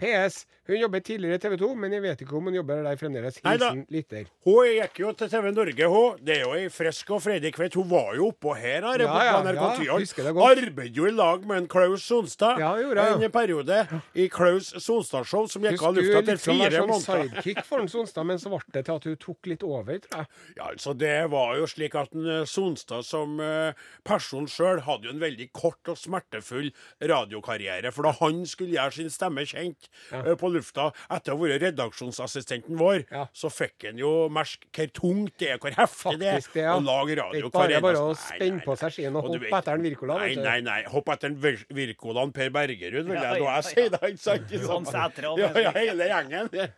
[0.00, 0.44] PS.
[0.68, 3.38] Hun jobber tidligere i TV 2, men jeg vet ikke om hun jobber der fremdeles.
[3.44, 4.26] Hilsen lytter.
[4.44, 6.18] Hun gikk jo til TV Norge, hun.
[6.24, 7.74] Det er jo ei frisk og freidig kveld.
[7.78, 10.18] Hun var jo oppå her, her Ja, ja, på NRK Tyholt.
[10.48, 13.80] Arbeidet jo i lag med en Klaus Sonstad Ja, gjorde en periode
[14.14, 17.28] i Klaus Sonstad-show, som gikk av skulle lufta etter liksom være fire sånn måneder.
[17.32, 20.22] sidekick for en Sonstad, men så ble det til at hun tok litt over, tror
[20.22, 20.30] jeg.
[20.56, 23.72] Ja, altså Det var jo slik at en, eh, Sonstad som eh,
[24.04, 27.92] person sjøl hadde jo en veldig kort og smertefull radiokarriere.
[27.94, 31.62] For da han skulle gjøre sin stemme kjent eh, på lufta etter å ha vært
[31.66, 33.26] redaksjonsassistenten vår, Ja.
[33.32, 36.74] så fikk han jo merke hvor tungt det er, hvor heftig det er det, ja.
[36.76, 39.16] å lage Det radio er ikke bare hver bare å eneste- spenne på seg skien
[39.16, 40.18] og Og hoppe etter en Wirkola.
[40.18, 40.82] Nei, nei, nei.
[40.88, 41.40] Hoppe etter en
[41.74, 44.00] virkolan Per Bergerud, vil jeg da jeg si, det.
[44.02, 44.50] ikke sant?
[44.50, 46.70] Johan Sætre og Ja, ja, hele gjengen.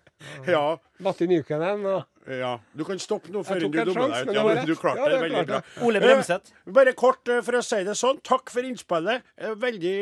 [0.47, 0.77] Ja.
[1.01, 2.05] Matti Nykänen og
[2.39, 2.53] ja.
[2.77, 4.35] Du kan stoppe nå før du dummer deg ut.
[4.37, 5.61] Ja, du, klarte Ja, det veldig bra.
[5.87, 6.53] Ole Bremseth.
[6.67, 8.21] Eh, Bare kort eh, for å si det sånn.
[8.27, 9.27] Takk for innspillet.
[9.37, 9.95] Eh, Veldig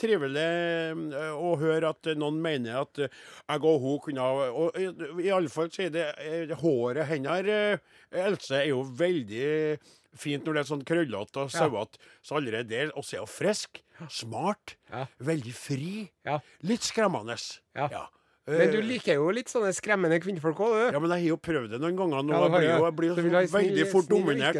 [0.00, 3.08] trivelig eh, å høre at eh, noen mener at eh,
[3.48, 7.48] jeg og hun kunne ha Og i, alle fall så er det eh, håret hennes,
[7.52, 9.78] eh, Else, er jo veldig
[10.18, 11.98] fint når det er sånn krøllete og sauete.
[12.24, 15.04] Så allerede der Og så er hun frisk, smart, Ja.
[15.20, 15.90] veldig fri.
[16.26, 16.38] Ja.
[16.62, 17.36] Litt skremmende.
[17.76, 18.06] Ja.
[18.48, 20.84] Men du Eh, liker jo litt sånne skremmende kvinnfolk òg, du.
[20.94, 22.32] ja, men jeg har jo prøvd det noen ganger nå.
[22.32, 24.08] Ja, jeg blir jo, jeg blir jo Så vil du ha så veldig snill- fort
[24.08, 24.56] dominert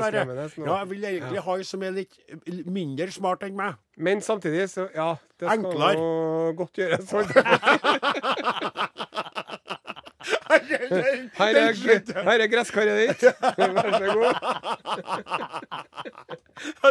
[0.59, 0.65] nå.
[0.67, 2.13] Ja, jeg vil egentlig ha ei som er litt
[2.69, 3.75] mindre smart enn meg.
[3.97, 6.55] Men samtidig, så ja Det skal Enklere.
[6.59, 7.11] godt gjøres.
[7.17, 7.59] holdt jeg på å
[10.29, 10.38] si.
[10.49, 11.73] Her er,
[12.25, 13.23] her er gresskaret ditt.
[13.59, 14.35] Vær så god.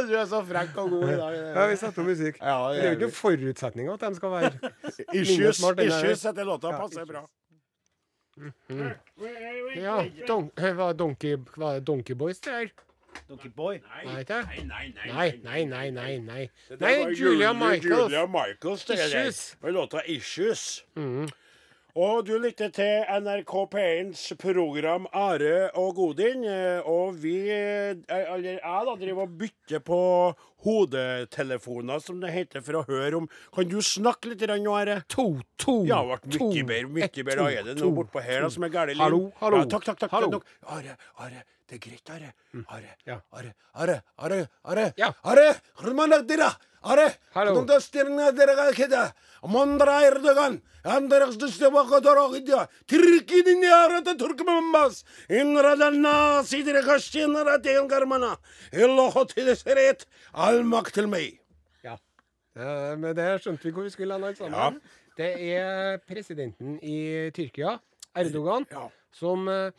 [0.08, 1.38] Du er så frekk og god i dag.
[1.41, 2.39] Ja, vi setter på musikk.
[2.41, 4.52] Ja, Det er jo ikke noen forutsetning at de skal være
[5.13, 7.24] Issues, issues etter låta passer bra.
[9.78, 9.96] Ja,
[10.28, 12.70] don, hva er Donkey, var Donkey Boys, det her?
[13.30, 13.80] Donkey Boy.
[13.82, 14.04] Nei.
[14.06, 15.08] Nei, nei, nei.
[15.10, 16.17] Nei, nei, nei, nei.
[16.22, 16.50] nei.
[16.80, 18.12] Nei, Julia Michaels.
[18.12, 19.00] Julia Michaels, det.
[19.08, 19.58] Issues.
[19.63, 20.84] Med låta 'Issues'.
[20.96, 21.28] Mhm.
[21.98, 26.44] Og du lytter til NRK P1s program Are og Godin.
[26.86, 29.98] Og vi, eh, eller jeg da, driver og bytter på
[30.68, 35.00] hodetelefoner, som det heter, for å høre om Kan du snakke litt nå, Are?
[35.10, 36.94] To, to, Ja, det ble mye bedre.
[37.00, 37.50] Mye bedre.
[37.50, 38.94] Er det noe bortpå her da, som er galt?
[39.02, 39.64] Hallo, hallo.
[39.64, 40.12] Ja, takk, takk, takk.
[40.14, 40.44] Hallo.
[40.70, 42.34] Are, Are, det er greit, Are.
[42.78, 43.22] Are, Ja.
[43.34, 44.94] Are, Are, Are, Are.
[45.02, 45.14] Ja.
[45.26, 45.50] Are,
[61.84, 61.97] Ja.
[62.56, 64.80] men Med det skjønte vi hvor vi skulle lande alle sammen.
[65.17, 67.78] Det er presidenten i Tyrkia,
[68.17, 68.88] Erdogan, Ja.
[69.13, 69.71] som eh,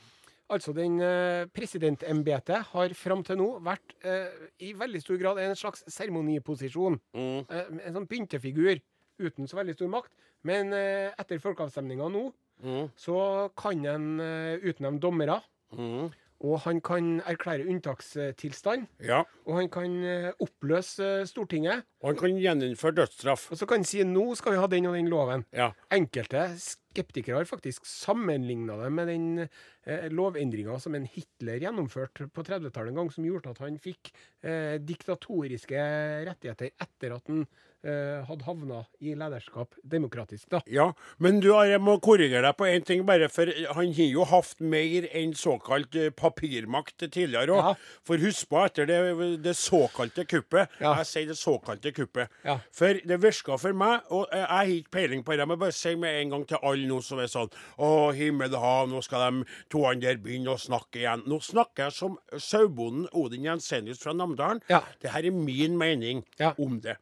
[0.51, 4.31] Altså, den eh, presidentembetet har fram til nå vært eh,
[4.65, 6.97] i veldig stor grad en slags seremoniposisjon.
[7.17, 7.41] Mm.
[7.51, 8.81] Eh, en sånn pyntefigur
[9.21, 10.13] uten så veldig stor makt.
[10.49, 12.89] Men eh, etter folkeavstemninga nå, Mm.
[12.99, 13.15] så
[13.55, 15.37] kan en eh, utnevne dommere.
[15.79, 16.09] Mm.
[16.43, 18.89] Og han kan erklære unntakstilstand.
[19.07, 19.21] Ja.
[19.47, 21.85] Og han kan eh, oppløse eh, Stortinget.
[22.03, 23.49] Og han kan gjeninnføre dødsstraff.
[23.53, 25.45] Og så kan han si nå skal vi ha den og den loven.
[25.55, 25.71] Ja.
[25.95, 32.29] Enkelte sk- skeptikere har faktisk sammenligna det med den eh, lovendringa som en Hitler gjennomførte
[32.33, 35.89] på 30-tallet en gang, som gjorde at han fikk eh, diktatoriske
[36.29, 37.45] rettigheter etter at han
[37.85, 40.61] eh, hadde havna i lederskap demokratisk, da.
[40.71, 40.91] Ja,
[41.23, 44.59] men du, jeg må korrigere deg på én ting, bare for han har jo hatt
[44.61, 47.71] mer enn såkalt eh, papirmakt tidligere òg.
[47.71, 47.75] Ja.
[48.07, 49.01] For husk på, etter det,
[49.45, 50.95] det såkalte kuppet Ja.
[51.01, 52.33] Jeg sier det såkalte kuppet.
[52.47, 52.59] Ja.
[52.75, 55.95] For det virka for meg, og jeg har ikke peiling på det, men bare si
[55.99, 57.51] med en gang til alle nå som er sånn
[57.83, 61.25] Å, himmel og hav, nå skal de to andre begynne å snakke igjen.
[61.27, 64.63] Nå snakker jeg som sauebonden Odin Jensenius fra Namdalen.
[64.71, 64.83] Ja.
[65.03, 66.55] Det her er min mening Ja.
[66.59, 66.97] om det.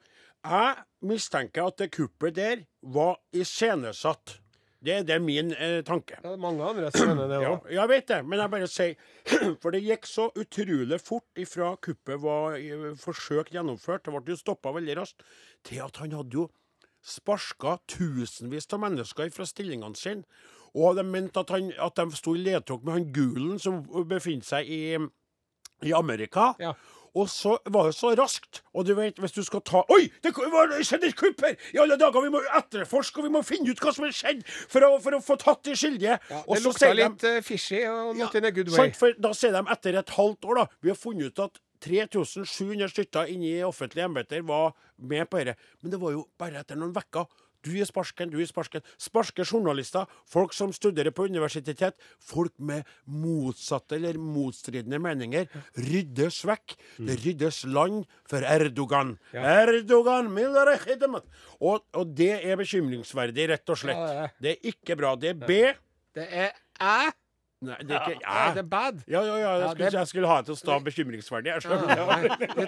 [0.46, 4.38] Jeg mistenker at det kuppet der var iscenesatt.
[4.86, 6.18] Det er det min eh, tanke.
[6.22, 8.94] Det er mange andre som mener det Ja, jeg vet det, men jeg bare sier
[9.62, 14.38] For det gikk så utrolig fort ifra kuppet var eh, forsøkt gjennomført, det ble jo
[14.38, 15.24] stoppa veldig raskt,
[15.66, 16.46] til at han hadde jo
[17.06, 20.26] sparka tusenvis av mennesker fra stillingene sine.
[20.76, 24.44] Og de mente at, han, at de sto i ledtog med han Gulen som befinner
[24.44, 24.82] seg i,
[25.86, 26.50] i Amerika.
[26.60, 26.74] Ja.
[27.16, 28.60] Og så var det så raskt.
[28.76, 30.02] Og du vet, hvis du skal ta Oi!
[30.20, 31.54] Det var skjedde et kupp her!
[31.72, 32.20] I alle dager!
[32.26, 35.16] Vi må etterforske, og vi må finne ut hva som har skjedd, for å, for
[35.16, 36.18] å få tatt de skyldige.
[36.28, 38.76] Ja, det lukta litt de- eh, fishy og not in a good way.
[38.90, 41.56] Sant, for da sier de etter et halvt år, da Vi har funnet ut at
[41.82, 45.58] 3700 stykker inne i offentlige embeter var med på dette.
[45.80, 47.26] Men det var jo bare etter noen uker.
[47.66, 48.84] Du er sparsken, du er sparsken.
[49.00, 55.48] Sparske journalister, folk som studerer på universitetet, folk med motsatte eller motstridende meninger,
[55.88, 56.76] ryddes vekk.
[57.00, 57.08] Mm.
[57.08, 59.16] Det ryddes land for Erdogan.
[59.34, 60.30] Erdogan
[61.58, 63.98] og, og det er bekymringsverdig, rett og slett.
[63.98, 65.14] Ja, det det er ikke bra.
[65.18, 65.54] Det er B.
[66.14, 67.10] Det er æ.
[67.66, 69.00] Nei, det er ikke Ja, det er bad.
[69.10, 69.52] Ja, ja, ja.
[69.62, 71.50] Jeg skulle, jeg skulle ha det til å stå bekymringsverdig.
[71.52, 72.66] Jeg nei, det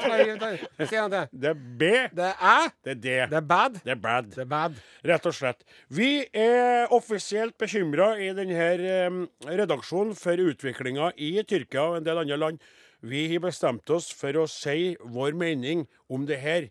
[0.89, 1.23] det- det.
[1.33, 1.91] Det er B.
[2.19, 2.71] Det er æ.
[2.85, 3.09] Det er D.
[3.31, 3.79] Det er bad.
[3.85, 4.31] Det er bad.
[4.35, 4.81] Det er bad.
[5.05, 5.63] Rett og slett.
[5.91, 12.37] Vi er offisielt bekymra i denne redaksjonen for utviklinga i Tyrkia og en del andre
[12.39, 12.59] land.
[13.03, 16.69] Vi har bestemt oss for å si vår mening om det her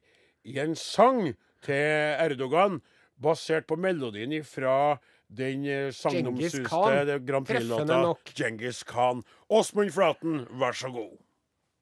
[0.48, 2.82] i en sang til Erdogan,
[3.20, 8.16] basert på melodien fra den eh, Genghis sagnomsuste Grand Prix-låta.
[8.36, 9.24] Djengis Khan.
[9.50, 11.18] Åsmund Flaten, vær så god.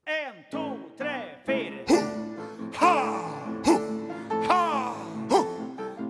[0.08, 1.86] En, to, tre, fire.
[2.76, 2.96] Ha!
[3.66, 3.76] Ha!
[4.50, 4.94] Ha!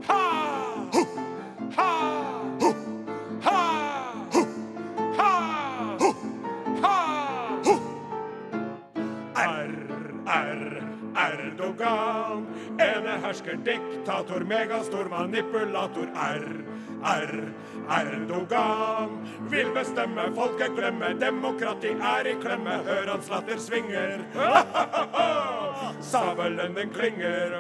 [0.08, 0.24] Ha!
[1.76, 1.92] Ha!
[3.44, 3.62] Ha!
[9.36, 9.76] R,
[10.28, 10.84] R,
[11.16, 12.25] Erdogan.
[13.36, 16.08] Enehersker, diktator, megastor manipulator.
[16.16, 16.64] R,
[17.04, 17.54] R,
[17.90, 19.28] Erdogan.
[19.50, 21.14] Vil bestemme, folket glemme.
[21.20, 22.70] Demokrati er i klemme.
[22.86, 24.20] Hør hans latter svinger.
[26.12, 27.52] Sabelen den klinger.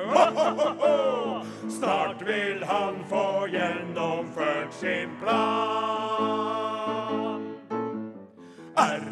[1.80, 5.36] Snart vil han få gjennomført sin plan.
[8.78, 9.04] R,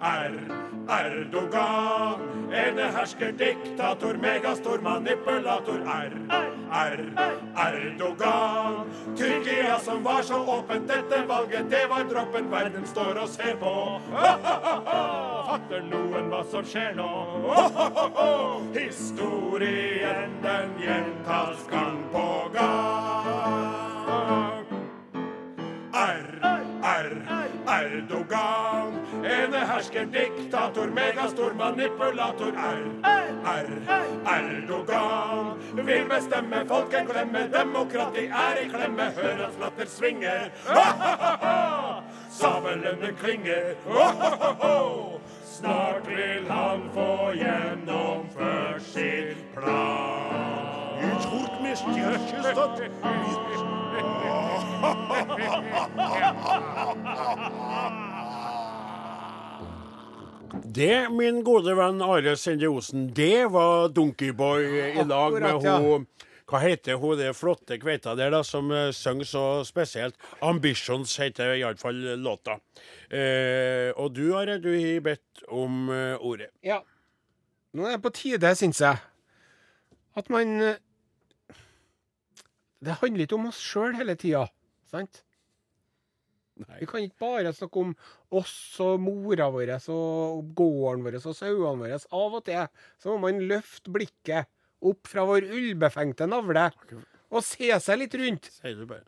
[0.00, 2.20] R, Erdogan.
[2.52, 5.80] Enehersker, diktator, megastor, manipulator.
[5.86, 6.12] R,
[6.70, 7.00] R,
[7.56, 8.86] Erdogan.
[9.16, 12.50] Tyrkia som var så åpent, dette valget, det var droppen.
[12.50, 14.00] Verden står og ser på.
[15.46, 17.10] Fatter noen hva som skjer nå?
[18.78, 23.05] Historien, den gjentas gang på gang.
[29.56, 32.52] Enehersker, diktator, megastor, manipulator.
[32.52, 32.90] R,
[33.44, 33.66] R,
[34.26, 35.58] Erdogan.
[35.86, 37.48] Vil bestemme, folket glemme.
[37.52, 39.02] Demokrati er i klemme.
[39.16, 40.50] Hør hans latter svinge.
[42.30, 43.74] Sabelen klinger.
[45.44, 50.26] Snart vil han få gjennomført sin plan.
[51.00, 51.16] Ikke
[60.64, 64.66] Det, min gode venn Are Sende Osen, det var Donkeyboy
[65.00, 65.76] i lag med ja.
[65.82, 66.06] hun
[66.46, 70.14] Hva heter hun det flotte kveita der, da, som uh, synger så spesielt?
[70.38, 72.60] 'Ambitions' heter iallfall låta.
[73.10, 76.52] Uh, og du, Are, du har bedt om uh, ordet.
[76.62, 76.78] Ja.
[77.74, 79.02] Nå er det på tide, syns jeg,
[80.16, 80.76] at man
[82.78, 84.46] Det handler ikke om oss sjøl hele tida,
[84.86, 85.25] sant?
[86.56, 86.78] Nei.
[86.80, 87.90] Vi kan ikke bare snakke om
[88.38, 91.98] oss og mora vår og gården vår og sauene våre.
[92.16, 92.62] Av og til
[93.02, 94.48] så må man løfte blikket
[94.86, 96.70] opp fra vår ullbefengte navle
[97.26, 98.48] og se seg litt rundt.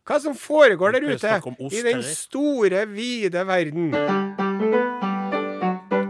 [0.04, 1.36] Hva som foregår der er ute
[1.70, 3.92] i den store, vide verden.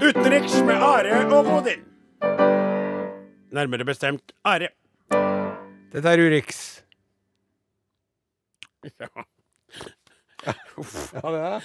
[0.02, 1.84] Utenriks med Are og Odin.
[3.54, 4.72] Nærmere bestemt Are.
[5.92, 6.62] Dette er Urix.
[8.98, 9.08] Ja.
[10.46, 11.62] Ja, det er det.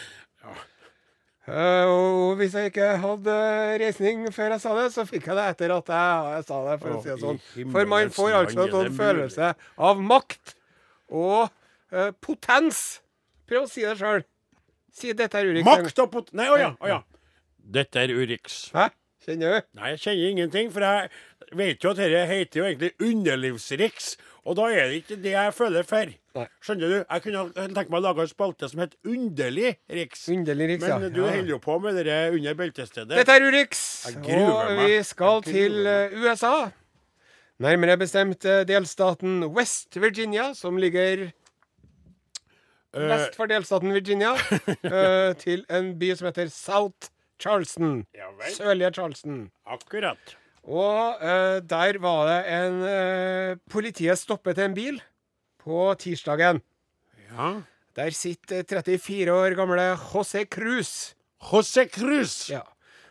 [1.43, 3.33] Uh, og hvis jeg ikke hadde
[3.81, 6.75] reisning før jeg sa det, så fikk jeg det etter at jeg, jeg sa det,
[6.79, 7.41] for å si det sånn.
[7.73, 9.49] For man får altså en sånn følelse
[9.89, 10.55] av makt
[11.11, 11.51] og
[11.91, 12.83] uh, potens.
[13.49, 14.23] Prøv å si det sjøl.
[14.95, 15.67] Si dette er Urix.
[15.67, 16.31] Makt og pot...
[16.37, 16.71] Nei, å ja.
[16.79, 17.01] oh ja.
[17.75, 18.69] Dette er Urix.
[18.71, 18.87] Hæ?
[19.23, 19.67] Kjenner du?
[19.79, 21.09] Nei, jeg kjenner ingenting, for jeg
[21.55, 24.13] vet jo at dette heter jo egentlig Underlivsriks.
[24.43, 26.09] Og da er det ikke det jeg føler for.
[26.35, 26.45] Nei.
[26.65, 26.95] Skjønner du?
[26.99, 27.43] Jeg kunne
[27.77, 30.25] tenke meg å lage en spalte som het Underlig Riks.
[30.33, 30.97] Underlig ja.
[30.99, 31.29] Men du Ja.
[31.31, 33.13] holder jo på med det under beltestedet.
[33.15, 36.71] Dette er Urix, og vi skal til eh, USA.
[37.63, 41.29] Nærmere bestemt eh, delstaten West Virginia, som ligger
[42.93, 44.35] Eh, vest for delstaten Virginia,
[45.43, 47.09] til en by som heter South
[47.39, 48.05] Charleston.
[48.15, 48.29] Ja.
[48.53, 49.51] Sørlige Charleston.
[49.65, 50.35] akkurat.
[50.63, 55.01] Og uh, der var det en uh, Politiet stoppet en bil
[55.59, 56.61] på tirsdagen.
[57.33, 57.49] Ja.
[57.95, 61.13] Der sitter 34 år gamle José Cruz.
[61.51, 62.49] José Cruz.
[62.49, 62.61] Ja.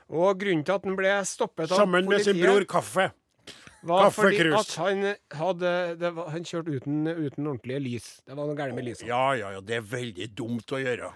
[0.09, 3.11] Og grunnen til at han ble stoppet av Sammen med sin bror Kaffe.
[3.83, 4.59] var Kaffe fordi Cruz.
[4.61, 8.09] at han hadde det var, Han kjørte uten, uten ordentlige lys.
[8.27, 9.07] Det var noe galt med lyset.
[9.09, 9.61] Ja, ja, ja.
[9.61, 11.13] Det er veldig dumt å gjøre.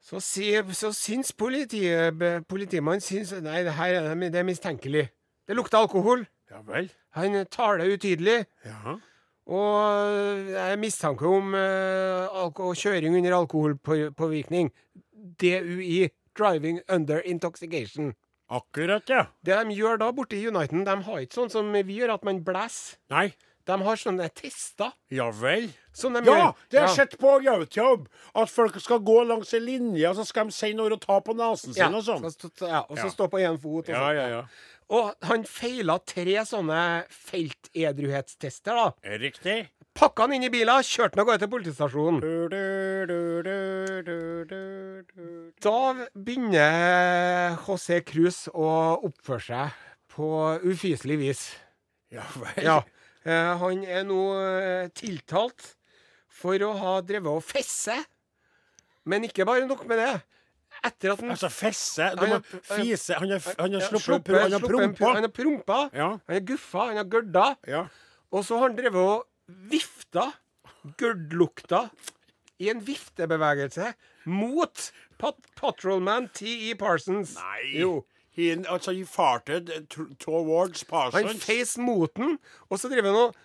[0.00, 5.08] Så, så syns politiet, politimannen syns Nei, det her er, det er mistenkelig.
[5.48, 6.24] Det lukter alkohol.
[6.50, 6.88] Ja vel.
[7.18, 8.44] Han taler utydelig.
[8.64, 8.96] Ja.
[9.48, 14.72] Og det er mistanke om uh, kjøring under alkoholpåvirkning.
[15.40, 16.08] DUI.
[16.38, 18.12] Driving under intoxication.
[18.48, 19.24] Akkurat, ja.
[19.44, 22.24] Det de gjør da borte i Uniten, de har ikke sånn som vi gjør, at
[22.24, 23.00] man blæser.
[23.12, 23.32] Nei.
[23.68, 24.94] De har sånne tester.
[25.12, 25.66] Ja vel.
[25.98, 28.06] Som de Ja, det har jeg sett på YouTube.
[28.38, 31.18] At folk skal gå langs en linje, og så skal de si noe og ta
[31.26, 32.22] på nesen sin og sånn.
[32.62, 33.88] ja, og så stå på én fot.
[33.88, 34.16] Og, Ja, sånn.
[34.16, 34.42] ja, ja.
[34.94, 38.78] og han feila tre sånne feltedruhetstester.
[38.78, 39.16] da.
[39.18, 39.58] Riktig.
[39.98, 42.20] Pakka han inn i bilen, kjørte han av gårde til politistasjonen.
[45.58, 45.78] Da
[46.14, 48.68] begynner José Cruz å
[49.08, 49.80] oppføre seg
[50.14, 50.28] på
[50.62, 51.42] ufyselig vis.
[52.14, 52.62] Ja vel.
[52.64, 52.78] Ja.
[53.28, 55.74] Eh, han er nå eh, tiltalt
[56.38, 57.96] for å ha drevet og fesse.
[59.08, 60.10] Men ikke bare nok med det.
[60.84, 64.52] Etter at han Altså, fesse Han har- Fise Han har, han har sluppet sluppet- Han
[64.52, 65.12] har prompa.
[65.14, 65.78] Han har prompa.
[65.96, 66.08] Ja.
[66.28, 67.46] Han har guffa, han har gørda.
[67.66, 67.86] Ja.
[68.30, 70.26] Og så har han drevet og vifta,
[71.00, 71.88] gørdlukta,
[72.60, 73.92] i en viftebevegelse
[74.26, 76.74] mot pat patrolman T.E.
[76.78, 77.34] Parsons.
[77.38, 77.72] Nei.
[77.80, 78.04] Jo.
[78.38, 79.70] He, altså, he farted
[80.20, 81.26] towards Parsons.
[81.26, 82.38] Han feis mot den,
[82.70, 83.36] og så driver han og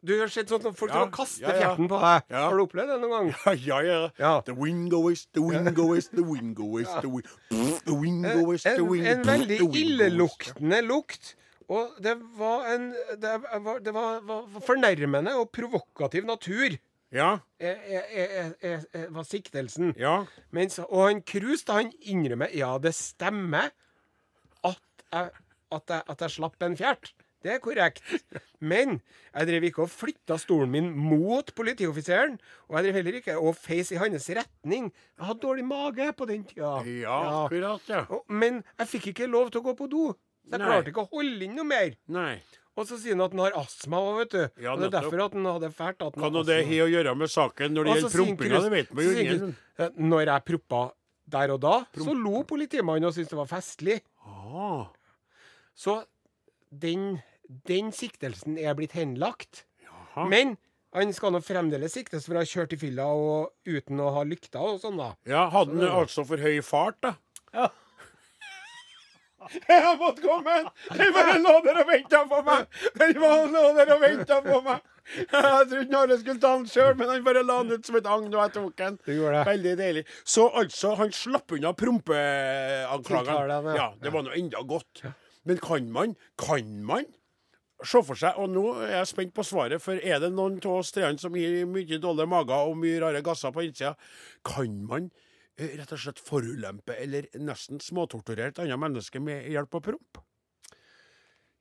[0.00, 1.58] Du har sett sånn at folk Ja, kaster ja, ja.
[1.60, 2.22] fjerten på deg.
[2.32, 2.44] Ja.
[2.48, 3.58] Har du opplevd det noen gang?
[3.66, 4.30] Ja, ja, ja.
[4.46, 7.20] The wingo is, the wingo is, the wingo is, the, wi
[7.84, 11.34] the wingo is, the En, window en veldig illeluktende lukt.
[11.70, 12.88] Og det var en
[13.20, 16.78] Det var, det var, var fornærmende og provokativ natur.
[17.12, 19.92] Ja, er, er, er, var siktelsen.
[19.98, 20.24] ja.
[20.54, 23.72] Mens, og han Krus da, han innrømmer ja, det stemmer
[24.64, 24.78] at
[25.12, 25.30] jeg,
[25.74, 27.10] at jeg, at jeg slapp en fjert.
[27.40, 28.02] Det er korrekt.
[28.60, 28.98] Men
[29.32, 32.34] jeg drev ikke og flytta stolen min mot politioffiseren.
[32.68, 34.90] Og jeg drev heller ikke og feis i hans retning.
[35.16, 36.74] Jeg hadde dårlig mage på den tida.
[36.84, 38.02] Ja, akkurat, ja.
[38.12, 40.10] Og, men jeg fikk ikke lov til å gå på do.
[40.44, 40.68] Så jeg Nei.
[40.68, 41.94] klarte ikke å holde inn noe mer.
[42.12, 42.34] Nei.
[42.78, 44.42] Og så sier han at han har astma òg, vet du.
[44.62, 46.04] Ja, og det er derfor at han hadde fælt.
[46.06, 48.60] At han Kan nå det ha å gjøre med saken når det gjelder prompinga?
[48.64, 49.50] Det vet så jo ingen.
[49.80, 50.82] Eh, Når jeg proppa
[51.30, 53.98] der og da, så lo politimannen og syntes det var festlig.
[54.26, 54.86] Ah,
[55.78, 56.00] Så
[56.70, 57.20] den,
[57.68, 59.64] den siktelsen er blitt henlagt.
[59.84, 60.26] jaha.
[60.30, 60.56] Men
[60.94, 64.24] han skal nå fremdeles siktes for å ha kjørt i fylla og uten å ha
[64.26, 65.12] lykta og sånn, da.
[65.28, 67.68] Ja, hadde han altså for høy fart, da?
[69.50, 70.54] Jeg fått komme!
[70.94, 72.66] Jeg bare lå der og venta på meg!
[73.00, 74.82] Jeg bare lå der og venta på meg!
[75.10, 78.06] Jeg trodde Are skulle ta den sjøl, men han bare la den ut som et
[78.06, 78.98] agn, og jeg tok den.
[79.06, 79.46] Du gjorde det.
[79.48, 80.02] Veldig deilig.
[80.22, 83.74] Så altså, han slapp unna prompeanklagene.
[83.74, 83.78] Ja.
[83.80, 85.02] Ja, det var nå enda godt.
[85.48, 87.08] Men kan man, kan man
[87.86, 90.78] se for seg, og nå er jeg spent på svaret, for er det noen av
[90.80, 93.94] oss treene som gir mye dårlige mager og mye rare gasser på innsida,
[94.46, 95.10] kan man
[95.56, 100.22] eh, rett og slett forulempe eller nesten småtorturere et annet menneske med hjelp av promp?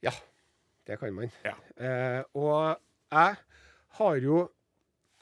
[0.05, 0.13] Ja,
[0.87, 1.31] det kan man.
[1.45, 1.55] Ja.
[1.75, 2.79] Eh, og
[3.11, 3.37] jeg
[3.99, 4.47] har jo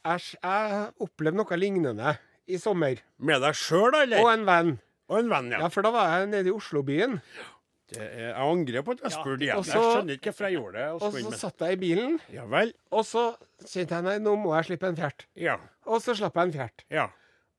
[0.08, 2.14] Æsj, jeg opplevde noe lignende
[2.48, 3.02] i sommer.
[3.20, 4.70] Med deg sjøl, Og en venn.
[5.12, 5.60] Og en venn, ja.
[5.66, 7.17] Ja, for da var jeg nede i Oslobyen.
[7.19, 7.57] Er,
[7.96, 9.62] jeg angrer på at jeg spurte igjen.
[9.63, 10.88] Jeg skjønner ikke hvorfor jeg gjorde det.
[10.92, 12.73] Og så satt jeg i bilen, Ja vel.
[12.92, 13.23] og så
[13.63, 15.25] kjente jeg nei, nå må jeg slippe en fjert.
[15.40, 15.56] Ja.
[15.88, 16.83] Og så slapp jeg en fjert.
[16.92, 17.08] Ja.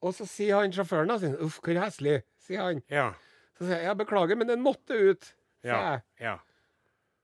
[0.02, 2.82] Og så sier han sjåføren sin uff, hvor heslig, sier han.
[2.92, 3.08] Ja.
[3.58, 5.32] Så sier jeg, ja, beklager, men den måtte ut,
[5.64, 5.80] sier Ja.
[5.92, 6.02] jeg.
[6.20, 6.36] ja.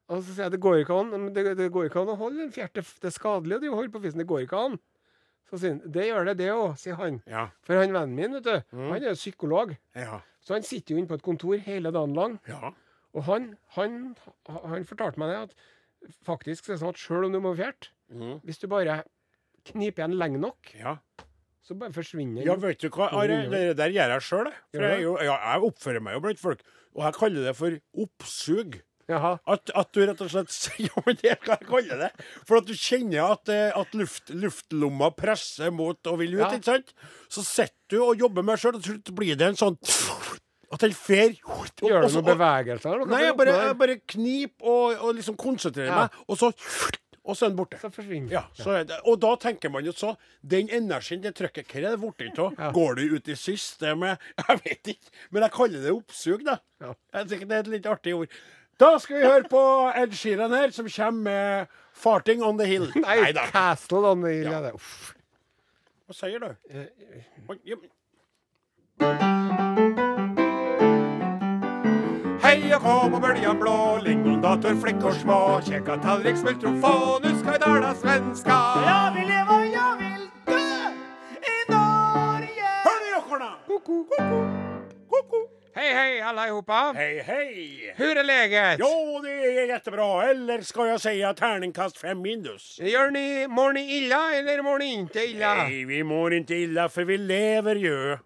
[0.09, 2.17] Og så sier jeg, det går ikke an, men det, det går ikke an å
[2.21, 4.75] holde en fjert, det, er skadelig å drive holde på fissen, det går ikke an.
[5.49, 7.23] Så sier han det gjør det, det òg, sier han.
[7.31, 7.47] Ja.
[7.65, 8.91] For han vennen min, vet du, Mm.
[8.91, 9.77] han er jo psykolog.
[9.95, 10.19] Ja.
[10.45, 12.39] Så han sitter jo inne på et kontor hele dagen lang.
[12.49, 12.73] Ja.
[13.15, 13.99] Og han, han,
[14.51, 15.55] han fortalte meg det at
[16.27, 18.35] faktisk det er sånn at sjøl om du må fjerte, Mm.
[18.45, 18.99] hvis du bare
[19.65, 20.99] kniper igjen lenge nok, ja.
[21.65, 24.59] så bare forsvinner Ja, vet du hva, Are, det der gjør jeg sjøl, jeg.
[24.75, 26.61] For jeg, er jo, ja, jeg oppfører meg jo blant folk.
[26.95, 28.77] Og jeg kaller det for oppsug.
[29.09, 29.33] Jaha.
[29.49, 30.53] At, at du rett og slett
[30.85, 32.11] Ja, men det kan jeg kalle det.
[32.45, 36.53] For at du kjenner at, eh, at luft, luftlomma presser mot og vil ut, Ja.
[36.61, 36.93] ikke sant?
[37.33, 39.81] Så sitter du og jobber med deg sjøl, og til slutt blir det en sånn
[40.75, 43.07] At han fer Gjør du noen bevegelser?
[43.11, 46.03] Nei, jeg bare, jeg bare knip og, og liksom konsentrerer Ja.
[46.05, 46.53] meg, og så
[47.25, 47.79] Og så er den borte.
[47.81, 50.11] Så forsvinner Ja, så det, og da tenker man jo så
[50.45, 52.59] Den energien, det trykket, hva er det borte av?
[52.59, 52.69] Ja.
[52.77, 54.21] Går du ut i systemet?
[54.43, 55.15] Jeg vet ikke.
[55.33, 56.59] Men jeg kaller det oppsug, da.
[56.85, 56.93] Ja.
[57.17, 58.29] Jeg tenker Det er et litt artig ord.
[58.81, 59.63] Da skal vi høre på
[59.97, 62.91] Ed Sheeran her, som kommer med 'Farting on the Hill'.
[63.07, 63.47] Nei, Neida.
[63.55, 64.51] Castle on the Hill.
[64.51, 64.75] Ja.
[64.75, 65.15] Uff.
[66.05, 66.51] Hva sier du?
[66.69, 66.85] Uh,
[67.49, 67.59] Oi,
[72.71, 77.95] ja, kom og bøljan blå, lingondator, flickor små, Kjekka tallrik, smultron, nu ska vi tala
[77.95, 78.59] svenska.
[78.87, 80.65] Jag vill leva, jag vill dø
[81.55, 82.71] i Norge.
[82.87, 83.51] Hør nå, jokkorna!
[83.67, 84.05] Koko.
[85.09, 85.49] Koko.
[85.75, 86.93] hei, alle allihopa!
[86.97, 87.93] Hei, hei.
[87.97, 88.77] Hur är läget?
[88.81, 90.31] Jo, det är jättebra.
[90.31, 92.81] Eller ska jag säga tärningkast fem minus?
[92.81, 95.55] Gör ni, mår ni illa eller mår ni inte illa?
[95.55, 98.19] Nej, vi mår inte illa för vi lever ju.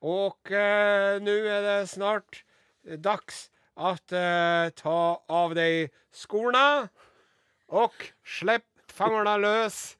[0.00, 2.44] Och eh, nu är det snart
[2.84, 6.88] dags at uh, ta av deg skorna
[7.74, 9.96] og slipp fangerne lös.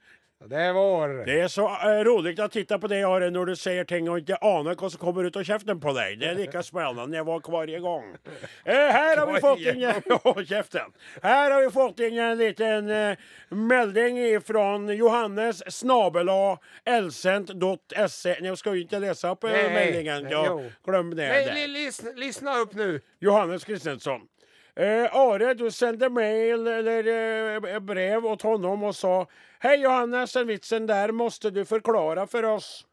[0.46, 1.26] Det är vår.
[1.26, 4.18] Det är så eh, roligt att titta på dig, Are, när du säger ting och
[4.18, 6.16] inte anar vad som kommer ut av käften på dig.
[6.16, 8.16] Det är lika spännande jag var varje gång.
[8.64, 9.58] Eh, här har vi fått
[10.38, 10.46] in...
[10.46, 10.92] Käften.
[11.22, 13.16] Här har vi fått in en liten eh,
[13.48, 18.28] melding ifrån Johannes snabela elsent.se.
[18.28, 20.22] Nej, Jag ska ju inte läsa upp eh, meldingen.
[20.22, 20.62] nej, Ja,
[21.16, 21.28] det.
[21.28, 21.68] Nej,
[22.16, 23.00] lyssna upp nu.
[23.20, 24.20] Johannes Kristensson.
[24.76, 27.06] Eh, Are, du sendte mail eller
[27.66, 29.26] eh, brev åt honom och sa
[29.58, 32.86] Hej Johannes, den vitsen där måste du förklara för oss.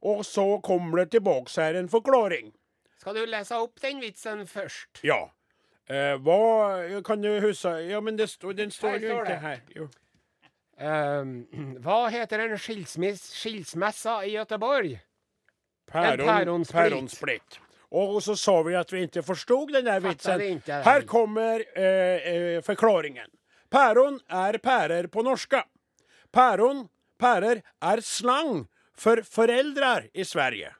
[0.00, 2.52] Och så kommer det tillbaks här en förklaring.
[2.98, 4.98] Ska du läsa upp den vitsen först?
[5.02, 5.32] Ja.
[5.86, 7.80] Eh, vad kan du huska?
[7.80, 9.60] Ja, men det står, den står ju inte här.
[9.68, 9.88] Jo.
[10.78, 11.46] Ehm,
[11.78, 15.00] vad heter en skilsmiss, skilsmessa i Göteborg?
[15.90, 16.82] Päron, päronsplit.
[16.82, 17.60] päronsplitt.
[17.94, 20.40] Och så sa vi att vi inte förstod den där vitsen.
[20.40, 20.82] Her.
[20.82, 21.84] Här kommer eh,
[22.34, 23.30] eh, förklaringen.
[23.70, 25.64] Päron är päror på norska.
[26.30, 26.88] Päron,
[27.18, 28.66] päror är slang
[28.96, 30.74] för föräldrar i Sverige.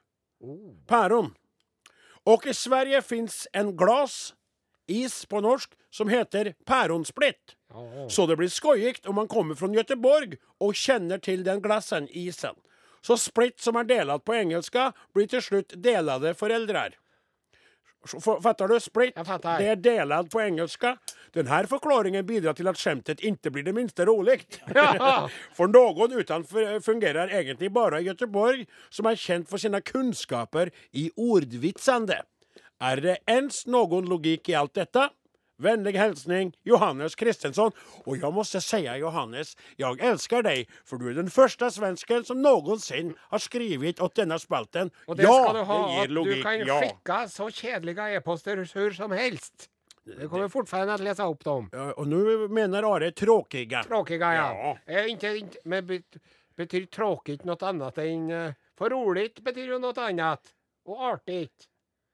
[0.87, 1.33] Päron.
[2.23, 4.33] Och i Sverige finns en glas,
[4.87, 7.55] is på norsk, som heter päronsplitt.
[8.09, 12.55] Så det blir skojigt om man kommer från Göteborg och känner till den glassen, isen.
[13.01, 16.95] Så splitt som er delat på engelska blir til slutt delade föräldrar.
[18.03, 18.79] F- Fattar du?
[18.83, 20.97] Split, det er delad på engelska.
[21.33, 24.41] Den forklaringen förklaringen bidrar til at skjemtet ikke blir det minste rolig.
[24.75, 25.29] Ja.
[25.71, 31.07] noen utenfor fungerer egentlig bare bara i Göteborg som er kjent for sine kunnskaper i
[31.15, 32.19] ordvitsende.
[32.83, 35.09] Er det ens noen logikk i alt detta?
[35.63, 37.71] Vänlig hälsning Johannes Kristensson.
[38.05, 42.41] Og jeg måtte si, Johannes, jeg elsker deg, for du er den første svensken som
[42.43, 44.91] någonsin har skrevet åt denne spalten.
[45.07, 46.41] Og det ja, skal du ha, det gir logikk.
[46.41, 47.27] du kan ja.
[47.31, 49.69] så kjedelige e-poster hvor som helst.
[50.05, 51.69] Det kommer fortfarande att läsa opp dem.
[51.71, 53.83] Ja, og nå mener Are tråkiga.
[53.83, 54.77] Tråkiga, ja.
[54.85, 56.17] Eh, inte, inte, men bet,
[56.57, 60.51] betyder tråkigt noe annet enn eh, För roligt betyr jo noe annet.
[60.85, 61.49] Og artig.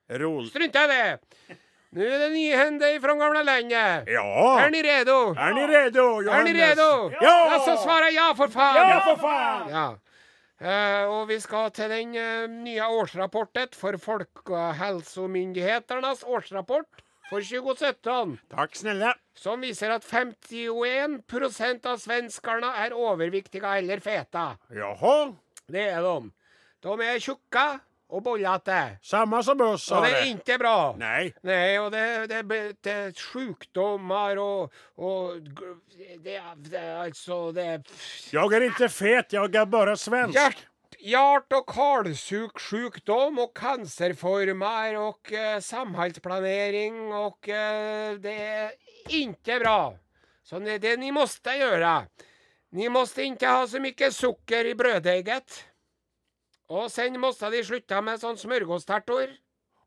[0.10, 0.52] Roligt.
[0.52, 1.58] Strunta i det!
[1.92, 4.04] Nu är det nyhände ifrån gamla landet.
[4.08, 4.60] Ja!
[4.62, 5.36] Är ni redo?
[5.38, 6.54] Är ni redo, Är Johannes?
[6.54, 7.12] ni redo?
[7.22, 7.52] Ja!
[7.52, 8.90] ja så svara ja for faen!
[8.90, 9.70] Ja, for faen!
[9.70, 9.98] Ja.
[10.62, 16.88] Uh, og vi skal til den uh, nye årsrapporten for Folkehelsemyndighetenes årsrapport
[17.30, 19.14] for 2017, Takk snille.
[19.38, 24.50] som viser at 51% av svenskene er overviktige eller feta.
[24.76, 25.32] Jaha,
[25.70, 26.30] Det er de.
[26.84, 27.80] De er tjukka
[28.10, 28.98] og bollete.
[29.06, 30.76] Samme som oss, Og det er ikke bra.
[30.98, 31.28] Nei.
[31.46, 32.40] Nei, og det, det,
[32.82, 35.38] det, er sjukdommer og, og
[36.26, 37.68] det, er- det er altså det
[38.34, 40.34] Jeg er ikke fet, jeg er bare svensk.
[40.34, 40.66] Hjert,
[41.00, 48.74] hjert- og karlsjukdom og cancerformer og uh, samhällsplanering og uh, det er
[49.14, 49.80] ikke bra.
[50.44, 51.94] Så det, det ni måste gjøre.
[52.74, 55.66] Ni måste ikke ha så mye socker i brödägget.
[56.70, 59.32] Och sen måtte de slutte med sånn smørgåstertor.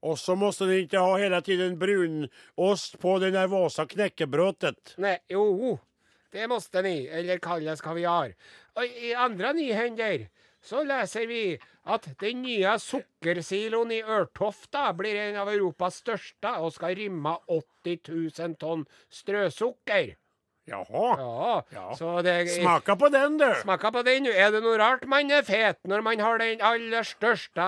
[0.02, 4.96] Og så måtte de ikke ha hele tiden brunost på det nervøse knekkebrødet.
[4.98, 5.76] Nei, jo.
[6.34, 6.96] Det måtte de.
[7.06, 8.34] eller kalles kaviar.
[8.74, 10.26] Og i andre nyhender
[10.62, 11.44] så leser vi
[11.86, 18.10] at den nye sukkersiloen i Ørtofta blir en av Europas største og skal rymme 80
[18.10, 20.16] 000 tonn strøsukker.
[20.68, 21.06] Jaha.
[21.18, 21.94] Ja, Ja.
[21.98, 23.48] så det Smaka på den, du.
[23.62, 24.26] Smaka på den.
[24.30, 27.66] Er det noe rart man er fet når man har den aller største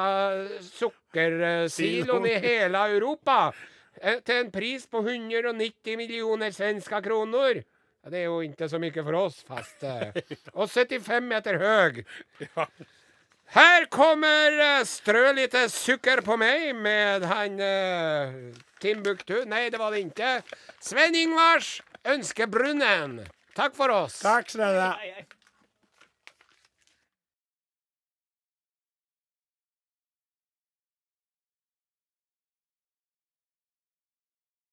[0.79, 3.53] sukkersiloen i hele Europa?
[4.01, 7.63] Eh, Til en pris på 190 millioner svenske kroner.
[8.05, 9.83] Det er jo ikke så mye for oss, fast.
[9.83, 10.13] eh.
[10.59, 12.03] Og 75 meter høy.
[13.55, 19.45] Her kommer uh, Strø lite sukker på meg med han uh, Timbuktu.
[19.49, 20.31] Nei, det var det ikke.
[20.85, 23.25] Sven Ingvars Ønskebrunnen.
[23.55, 24.19] Takk for oss.
[24.21, 25.34] Takk skal Aj, aj.